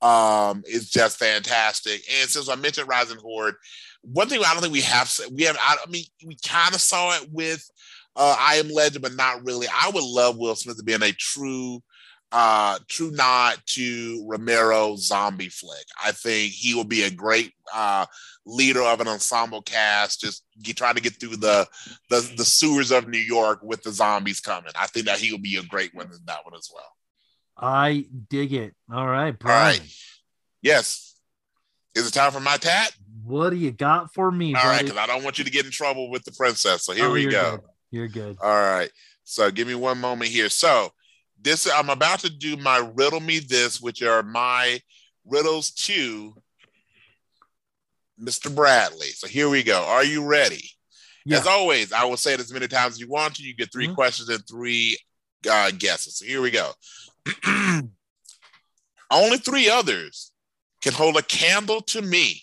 [0.04, 2.02] um is just fantastic.
[2.20, 3.54] And since I mentioned Rising Horde,
[4.02, 7.16] one thing I don't think we have we have I, mean we kind of saw
[7.16, 7.66] it with
[8.14, 9.66] uh I Am Legend, but not really.
[9.66, 11.82] I would love Will Smith to be in a true
[12.32, 15.86] uh true nod to Romero zombie flick.
[16.04, 18.04] I think he will be a great uh
[18.44, 20.44] leader of an ensemble cast, just
[20.76, 21.66] trying to get through the,
[22.10, 24.72] the the sewers of New York with the zombies coming.
[24.78, 26.92] I think that he will be a great one in that one as well.
[27.56, 28.74] I dig it.
[28.92, 29.80] All right, All Brian.
[29.80, 29.96] right.
[30.62, 31.14] Yes.
[31.94, 32.92] Is it time for my tat?
[33.22, 34.84] What do you got for me, All right, buddy?
[34.90, 36.84] because I don't want you to get in trouble with the princess.
[36.84, 37.50] So here Oh, we you're go.
[37.56, 37.60] good.
[37.90, 38.36] You're good.
[38.42, 38.90] All right.
[39.22, 40.48] So give me one moment here.
[40.48, 40.90] So
[41.40, 44.80] this I'm about to do my riddle me this, which are my
[45.24, 46.34] riddles to
[48.20, 48.54] Mr.
[48.54, 49.08] Bradley.
[49.08, 49.82] So here we go.
[49.84, 50.68] Are you ready?
[51.24, 51.38] Yeah.
[51.38, 53.42] As always, I will say it as many times as you want to.
[53.42, 53.94] You get 3 Mhm.
[53.94, 54.98] questions and three
[55.50, 56.18] uh, guesses.
[56.18, 56.72] So here we go.
[59.10, 60.32] Only three others
[60.82, 62.42] can hold a candle to me.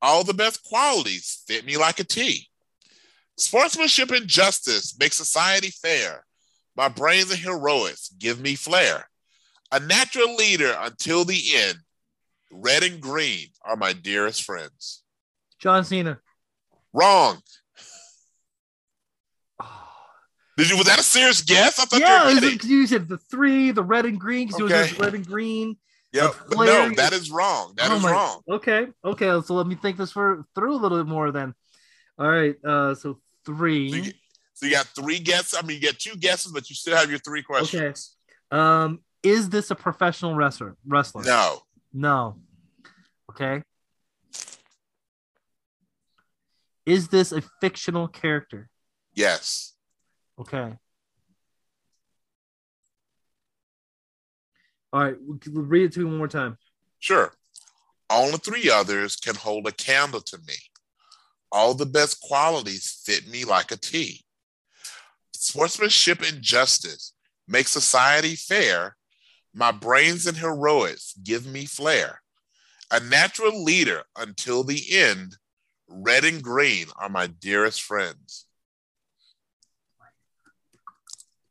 [0.00, 2.48] All the best qualities fit me like a a T.
[3.36, 6.24] Sportsmanship and justice make society fair.
[6.76, 9.08] My brains and heroics give me flair.
[9.72, 11.78] A natural leader until the end.
[12.50, 15.02] Red and green are my dearest friends.
[15.58, 16.20] John Cena.
[16.92, 17.42] Wrong.
[20.58, 20.76] Did you?
[20.76, 21.78] Was that a serious guess?
[21.78, 24.62] I thought yeah, you were it- you said the three, the red and green, because
[24.62, 24.74] Okay.
[24.86, 25.76] it was red and green.
[26.12, 27.74] Yeah, no, that is wrong.
[27.76, 28.42] That is Oh my- wrong.
[28.50, 29.40] Okay, okay.
[29.46, 31.54] So let me think this for through a little bit more then.
[32.18, 33.90] All right, uh, so three.
[33.90, 34.12] So you,
[34.54, 35.54] so you got three guesses.
[35.56, 38.16] I mean, you get two guesses, but you still have your three questions.
[38.50, 40.76] Um, is this a professional wrestler?
[40.84, 41.22] Wrestler?
[41.22, 41.62] No.
[41.92, 42.40] No.
[43.30, 43.62] Okay.
[46.84, 48.68] Is this a fictional character?
[49.14, 49.74] Yes.
[50.38, 50.72] Okay.
[54.92, 56.56] All right, we can- read it to me one more time.
[56.98, 57.32] Sure.
[58.08, 60.54] Only three others can hold a candle to me.
[61.52, 64.24] All the best qualities fit me like a T.
[65.34, 67.12] Sportsmanship and justice
[67.46, 68.96] make society fair.
[69.54, 72.22] My brains and heroics give me flair.
[72.90, 75.36] A natural leader until the end.
[75.88, 78.47] Red and green are my dearest friends.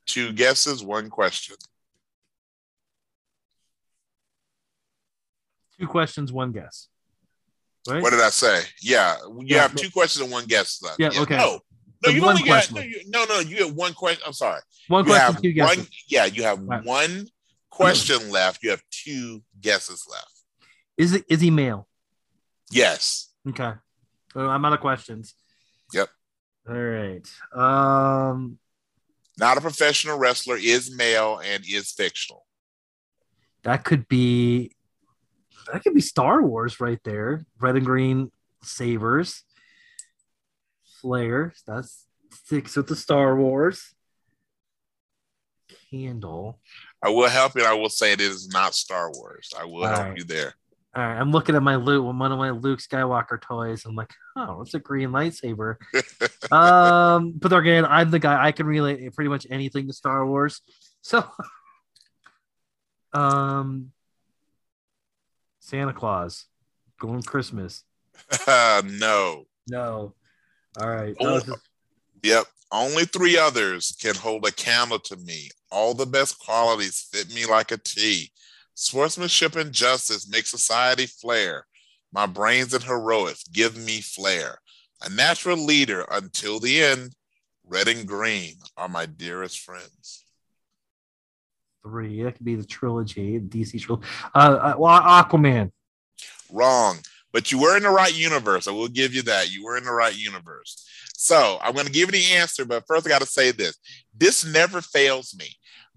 [0.07, 1.55] Two guesses, one question.
[5.79, 6.87] Two questions, one guess.
[7.87, 8.01] Right?
[8.01, 8.63] What did I say?
[8.81, 10.99] Yeah, you Yeah, have two questions and one guess left.
[10.99, 11.37] Yeah, okay.
[11.37, 11.59] No,
[12.05, 13.39] no, you only got no, you, no, no.
[13.39, 14.21] You have one question.
[14.25, 14.61] I'm sorry.
[14.87, 15.77] one You question, two guesses.
[15.77, 15.87] one.
[16.07, 16.83] Yeah, you have Right.
[16.83, 17.27] one
[17.69, 18.63] question left.
[18.63, 20.31] You have two guesses left.
[20.97, 21.87] Is it is he male?
[22.71, 23.29] Yes.
[23.47, 23.71] Okay.
[24.33, 25.33] So I'm out of questions.
[25.93, 26.09] Yep.
[26.69, 27.25] All right.
[27.53, 28.59] Um,
[29.37, 30.57] Not a professional wrestler.
[30.57, 32.45] Is male and is fictional.
[33.63, 34.71] that could be
[35.71, 37.45] that could be Star Wars right there.
[37.59, 38.31] Red and green
[38.63, 39.43] sabers.
[41.01, 41.53] Flare.
[41.67, 43.93] That's sticks with the Star Wars.
[45.91, 46.59] Candle.
[47.03, 47.63] I will help you.
[47.63, 49.51] I will say it is not Star Wars.
[49.57, 50.17] I will All help right.
[50.17, 50.53] you there.
[50.97, 53.85] All right, I'm looking at my loot one of my Luke Skywalker toys.
[53.85, 55.75] I'm like, oh, it's a green lightsaber.
[56.51, 60.59] um, but again, I'm the guy I can relate pretty much anything to Star Wars.
[61.03, 61.23] So,
[63.13, 63.91] um,
[65.59, 66.45] Santa Claus,
[66.99, 67.83] going Christmas.
[68.47, 69.45] no.
[69.69, 70.15] No.
[70.79, 71.15] All right.
[71.19, 71.41] Oh.
[71.41, 71.59] Just-
[72.23, 72.45] Yep.
[72.71, 75.51] Only three others can hold a candle to me.
[75.71, 78.31] All the best qualities fit me like a tea.
[78.79, 81.65] Sportsmanship and justice make society flare.
[82.13, 84.59] My brains and heroics give me flair.
[85.01, 87.15] A natural leader until the end.
[87.65, 90.25] Red and green are my dearest friends.
[91.83, 92.21] three.
[92.21, 94.07] That could be the trilogy, DC trilogy.
[94.35, 95.71] Uh, uh, well, Aquaman.
[96.51, 96.99] Wrong.
[97.33, 98.67] But you were in the right universe.
[98.67, 99.51] I will give you that.
[99.51, 100.87] You were in the right universe.
[101.15, 103.75] So I'm going to give you the answer, but first I got to say this.
[104.15, 105.47] This never fails me.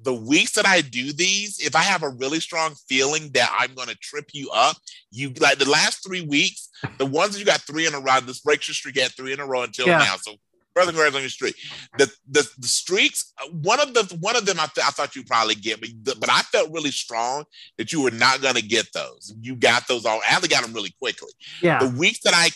[0.02, 3.74] The weeks that I do these, if I have a really strong feeling that I'm
[3.74, 4.76] going to trip you up,
[5.10, 8.20] you like the last three weeks, the ones that you got three in a row,
[8.20, 9.98] this breaks your streak at three in a row until Yeah.
[9.98, 10.16] now.
[10.16, 10.36] So
[10.74, 11.54] further congrats on your streak.
[11.98, 15.16] The, the the streaks, uh, one of the one of them I, th- I thought
[15.16, 17.44] you probably get, but but I felt really strong
[17.76, 19.34] that you were not going to get those.
[19.40, 20.20] You got those all.
[20.28, 21.32] Allie got them really quickly.
[21.60, 21.80] Yeah.
[21.80, 22.48] The weeks that I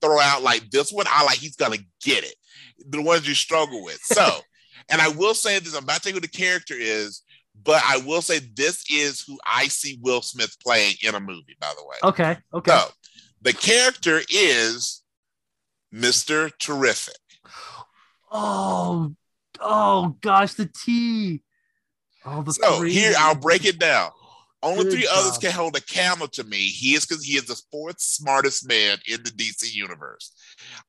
[0.00, 2.34] throw out like this one, I like he's gonna get it.
[2.88, 4.00] The ones you struggle with.
[4.02, 4.40] So,
[4.90, 7.22] and I will say this: I'm about to tell you who the character is,
[7.64, 11.56] but I will say this is who I see Will Smith playing in a movie.
[11.60, 12.38] By the way, Okay.
[12.54, 12.70] Okay.
[12.70, 12.88] so
[13.42, 15.02] the character is
[15.94, 16.50] Mr.
[16.58, 17.14] Terrific.
[18.30, 19.14] Oh,
[19.60, 21.42] oh gosh, the T.
[22.24, 22.92] Oh, the So three.
[22.92, 24.10] here I'll break it down.
[24.62, 25.40] Only Good three others job.
[25.40, 26.58] can hold a camel to me.
[26.68, 30.32] He is because he is the fourth smartest man in the DC universe.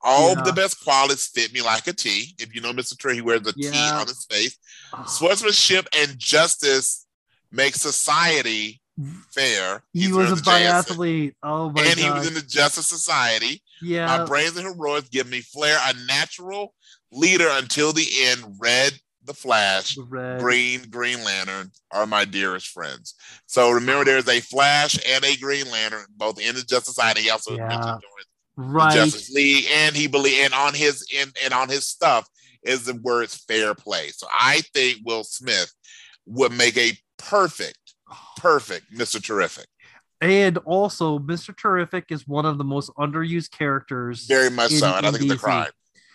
[0.01, 0.41] All Yeah.
[0.43, 2.35] the best qualities fit me like a T.
[2.37, 2.97] If you know Mr.
[2.97, 3.99] Trey, he wears a T Yeah.
[3.99, 4.57] on his face.
[4.93, 7.05] Oh, Sportsmanship and justice
[7.51, 8.79] make society
[9.31, 9.83] fair.
[9.91, 11.33] he He's was a biathlete.
[11.41, 13.63] Oh my And he was in the Justice Society.
[13.81, 14.05] yeah.
[14.05, 16.75] My brains and heroics give me flair, a natural
[17.11, 18.43] leader until the end.
[18.59, 20.39] Red, the Flash, the.
[20.39, 23.15] Green, Green Lantern are my dearest friends.
[23.45, 27.21] So remember, there's a Flash and a Green Lantern, both in the Justice Society.
[27.21, 27.69] He also Yeah.
[27.69, 28.07] joined the
[28.55, 28.93] Right.
[28.93, 32.27] Justice League, and he believe and on his and, and on his stuff
[32.61, 34.09] is the words fair play.
[34.09, 35.73] So I think Will Smith
[36.27, 37.95] would make a perfect,
[38.37, 39.21] perfect Mr.
[39.23, 39.65] Terrific.
[40.21, 41.57] And also, Mr.
[41.57, 44.25] Terrific is one of the most underused characters.
[44.25, 44.85] Very much so.
[44.93, 45.71] And I in think it's a crime.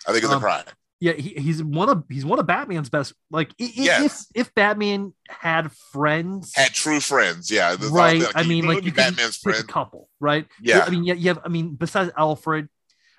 [0.06, 0.64] I think it's a Um, crime.
[1.00, 3.12] Yeah, he, he's one of he's one of Batman's best.
[3.30, 4.26] Like, i- i- Yes.
[4.34, 7.50] if if Batman had friends, Had true friends.
[7.50, 7.76] Yeah.
[7.90, 8.20] Right?
[8.20, 9.64] always- I mean, like you Batman's pick friend.
[9.68, 10.46] a couple, right?
[10.60, 10.80] Yeah.
[10.84, 11.38] I mean, yeah, you have.
[11.44, 12.68] I mean, besides Alfred,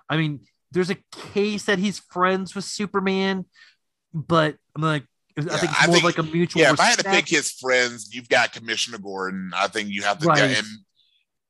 [0.10, 0.98] I mean, there's a
[1.34, 3.46] case that he's friends with Superman,
[4.14, 5.06] but I'm like,
[5.38, 6.62] I Yeah, think it's more think- like a mutual.
[6.62, 9.52] Yeah, if I had to pick his friends, you've got Commissioner Gordon.
[9.56, 10.58] I think you have to, Right.
[10.58, 10.68] and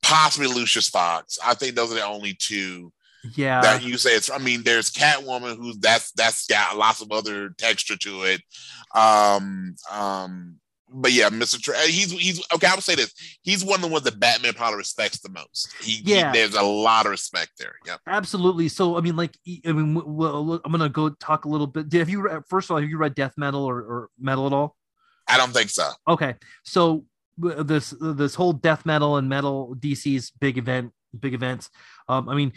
[0.04, 1.40] possibly Lucius Fox.
[1.44, 2.94] I think those are the only two
[3.36, 4.30] yeah, that you say it's.
[4.32, 8.42] I mean, there's Catwoman, who's that's that's got lots of other texture to it.
[8.96, 10.56] Um, um,
[10.92, 11.60] but yeah, Mister.
[11.60, 12.68] Tra- he's he's okay.
[12.68, 13.14] I would say this.
[13.44, 15.74] He's one of the ones that Batman probably respects the most.
[15.82, 16.32] He, he- Yeah.
[16.32, 17.76] there's a lot of respect there.
[17.86, 18.00] Yep.
[18.08, 18.70] absolutely.
[18.70, 21.92] So, I mean, like, I mean, w- I'm gonna go talk a little bit.
[21.94, 24.54] Have you read, first of all, have you read Death Metal or, or Metal at
[24.54, 24.76] all?
[25.28, 25.90] I don't think so.
[26.08, 27.06] Okay, so
[27.38, 31.70] this this whole death metal and metal DC's big event, big events.
[32.08, 32.52] Um, I mean,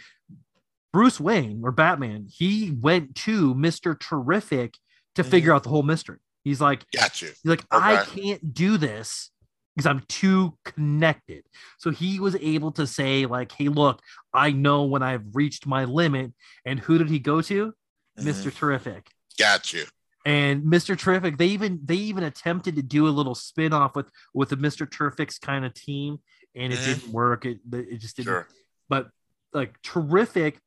[0.93, 4.75] Bruce Wayne or Batman, he went to Mister Terrific
[5.15, 6.19] to figure out the whole mystery.
[6.43, 7.29] He's like, Got you.
[7.29, 9.31] he's like, I can't do this
[9.75, 11.43] because I'm too connected.
[11.79, 14.01] So he was able to say, like, hey, look,
[14.33, 16.31] I know when I've reached my limit.
[16.65, 17.73] And who did he go to?
[18.19, 18.23] Mhm.
[18.23, 19.85] Mister Terrific Got you.
[20.25, 20.95] and Mr.
[20.97, 24.87] Terrific, they even they even attempted to do a little spin-off with with the Mr.
[24.89, 26.19] Terrific's kind of team,
[26.55, 26.85] and it Mhm.
[26.85, 27.45] didn't work.
[27.45, 28.27] It it just didn't.
[28.27, 28.47] Sure.
[28.89, 29.09] But
[29.53, 30.59] like terrific,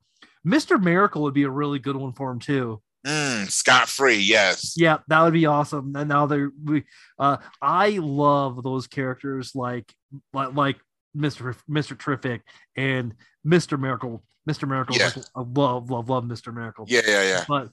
[0.47, 0.83] Mr.
[0.83, 2.81] Miracle would be a really good one for him too.
[3.07, 4.19] Mm, Scott Free.
[4.19, 4.75] Yes.
[4.77, 5.95] Yeah, that would be awesome.
[5.97, 6.85] And now they're we
[7.19, 9.93] uh I love those characters like
[10.33, 10.77] like like
[11.17, 11.57] Mr.
[11.71, 11.99] Mr.
[11.99, 12.43] Terrific
[12.77, 13.15] and
[13.47, 13.79] Mr.
[13.79, 14.23] Miracle.
[14.49, 14.69] Mr.
[14.69, 15.11] Miracle, Yeah.
[15.17, 16.55] like, I love, love, love Mr.
[16.55, 16.85] Miracle.
[16.89, 17.01] Yeah.
[17.07, 17.23] Yeah.
[17.23, 17.45] Yeah.
[17.49, 17.71] But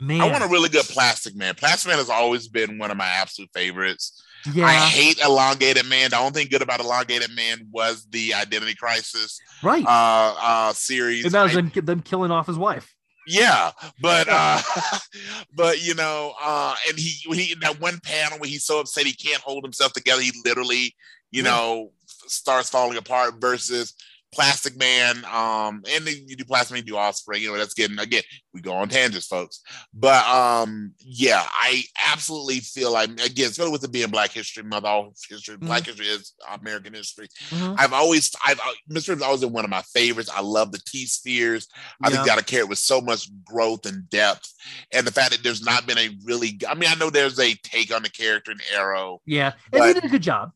[0.00, 1.54] man, I want a really good Plastic Man.
[1.54, 4.22] Plastic Man has always been one of my absolute favorites.
[4.54, 6.10] Yeah, I hate Elongated Man.
[6.10, 9.84] The only thing good about Elongated Man was the Identity Crisis right.
[9.84, 11.24] uh, uh, series.
[11.24, 12.94] and that was I- them, them killing off his wife.
[13.26, 14.60] yeah, but uh,
[15.54, 19.04] but you know, uh, and he when he that one panel where he's so upset
[19.06, 20.94] he can't hold himself together, he literally,
[21.30, 21.50] you Yeah.
[21.50, 23.34] know, starts falling apart.
[23.40, 23.94] Versus
[24.36, 27.40] Plastic Man, um, and then you do Plastic Man, you do Offspring.
[27.42, 28.22] You know, that's getting again.
[28.52, 29.62] We go on tangents, folks.
[29.94, 31.82] But um, yeah, I
[32.12, 36.06] absolutely feel like again, especially with it being Black History Month, all history, Black History
[36.06, 37.28] is American history.
[37.52, 39.08] I've always, I've, uh, Mr.
[39.14, 40.30] has always been one of my favorites.
[40.32, 41.66] I love the T spheres.
[42.02, 42.26] I think Yeah.
[42.26, 44.52] got a character with so much growth and depth,
[44.92, 46.58] and the fact that there's not been a really.
[46.68, 49.92] I mean, I know there's a take on the character in Arrow, Yeah, and they
[49.92, 50.52] But- did a good job.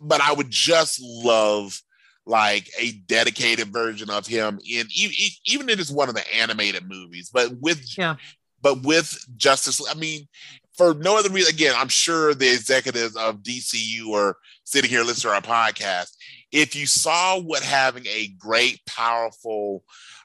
[0.00, 1.80] but I would just love
[2.28, 5.16] like a dedicated version of him in even,
[5.46, 8.16] even in just one of the animated movies, but with Yeah.
[8.62, 9.80] but with Justice.
[9.90, 10.28] I mean,
[10.76, 11.52] for no other reason.
[11.54, 16.10] Again, I'm sure the executives of DCU are sitting here listening to our podcast.
[16.52, 19.82] If you saw what having a great, powerful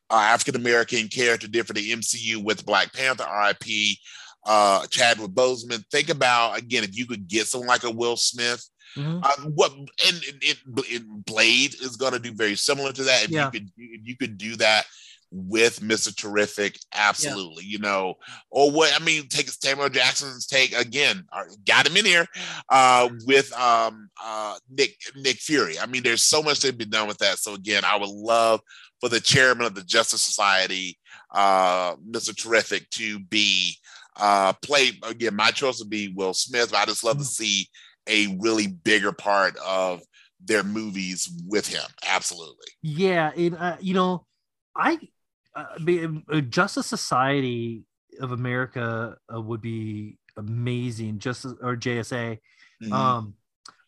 [0.10, 3.98] uh, African American character did for the MCU with Black Panther, RIP,
[4.46, 8.64] uh, Chadwick Boseman, think about again if you could get someone like a Will Smith.
[8.96, 9.22] Mhm.
[9.24, 13.24] Uh, what and, and, and- and Blade is going to do very similar to that.
[13.26, 13.46] If Yeah.
[13.46, 14.86] you could, if you could do that
[15.36, 16.16] with Mr.
[16.16, 17.64] Terrific, absolutely.
[17.66, 18.16] You know,
[18.52, 21.24] or what I mean, take Samuel Jackson's take again.
[21.34, 22.28] uh, Got him in here
[22.70, 25.80] uh, with um, uh, Nick Nick Fury.
[25.80, 27.40] I mean, there's so much to be done with that.
[27.40, 28.62] So again, I would love
[29.02, 31.00] for the chairman of the Justice Society,
[31.34, 32.36] uh, Mr.
[32.38, 33.76] Terrific, to be
[34.18, 35.36] uh, play again.
[35.36, 36.70] My choice would be Will Smith.
[36.72, 37.68] But I just love to see
[38.08, 40.02] a really bigger part of
[40.44, 41.84] their movies with him.
[42.06, 42.68] Absolutely.
[42.82, 44.26] Yeah, and uh, you know,
[44.76, 45.00] I,
[45.56, 47.84] uh, be, uh, Justice Society
[48.20, 51.20] of America uh, would be amazing.
[51.20, 52.40] Justice or JSA.
[52.84, 52.92] Mhm.
[52.92, 53.34] Um,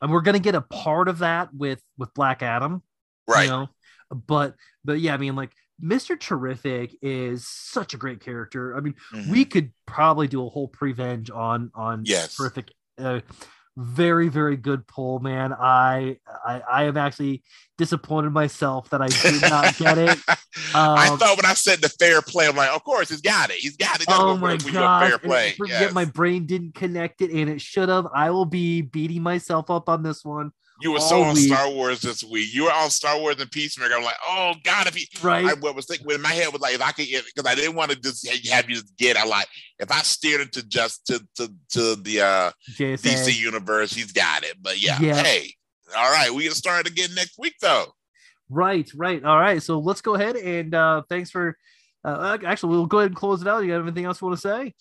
[0.01, 2.81] and we're gonna get a part of that with with Black Adam,
[3.27, 3.43] right.
[3.43, 3.69] You know,
[4.11, 8.77] but but yeah, I mean, like Mister Terrific is such a great character.
[8.77, 9.27] I mean, Mhm.
[9.29, 12.35] we could probably do a whole Pre-Venge on on Yes.
[12.37, 12.71] Terrific.
[12.97, 13.19] Uh,
[13.77, 15.53] very very good pull, man.
[15.53, 17.43] I I I am actually
[17.77, 20.17] disappointed myself that I did not get it.
[20.73, 23.49] I Um, thought when I said the fair play, I'm like, of course he's got
[23.49, 23.57] it.
[23.57, 24.05] He's got it.
[24.09, 25.09] Oh my for- for your god!
[25.09, 25.55] Fair play.
[25.67, 25.93] Yes.
[25.93, 28.07] my brain didn't connect it, and it should have.
[28.13, 30.51] I will be beating myself up on this one.
[30.81, 31.35] You were so on.
[31.35, 32.53] Star Wars this week.
[32.53, 33.93] You were on Star Wars and Peacemaker.
[33.93, 35.45] I'm like, oh God, if he, Right?
[35.45, 37.75] I what was thinking in my head was like, if I could, because I didn't
[37.75, 39.15] want to just have you just get.
[39.15, 39.47] I like
[39.79, 42.97] if I steered into just to to to the uh JSA.
[43.01, 44.57] DC universe, he's got it.
[44.61, 45.15] But yeah, Yeah.
[45.15, 45.53] hey,
[45.95, 47.85] all right, we can start again next week though.
[48.49, 49.23] Right, right.
[49.23, 49.61] All right.
[49.63, 51.57] So let's go ahead and uh thanks for
[52.03, 53.63] uh actually we'll go ahead and close it out.
[53.63, 54.73] You got anything else you want to say?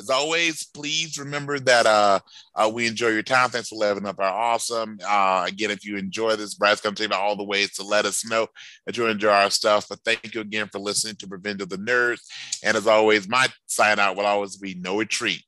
[0.00, 2.20] As always, please remember that uh,
[2.54, 3.50] uh, we enjoy your time.
[3.50, 4.98] Thanks for leveling up our awesome.
[5.06, 7.82] Uh, again, if you enjoy this, Brad's going to take you all the ways to
[7.82, 8.46] let us know
[8.86, 9.86] that you enjoy our stuff.
[9.90, 12.22] But thank you again for listening to Pre-Venge of the Nerds.
[12.64, 15.44] And as always, my sign out will always be no retreat,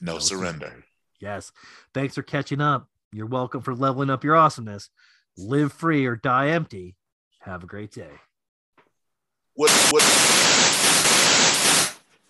[0.00, 0.84] no, No surrender.
[1.20, 1.50] Yes.
[1.92, 2.88] Thanks for catching up.
[3.12, 4.90] You're welcome for leveling up your awesomeness.
[5.36, 6.94] Live free or die empty.
[7.40, 8.12] Have a great day.
[9.54, 10.02] What what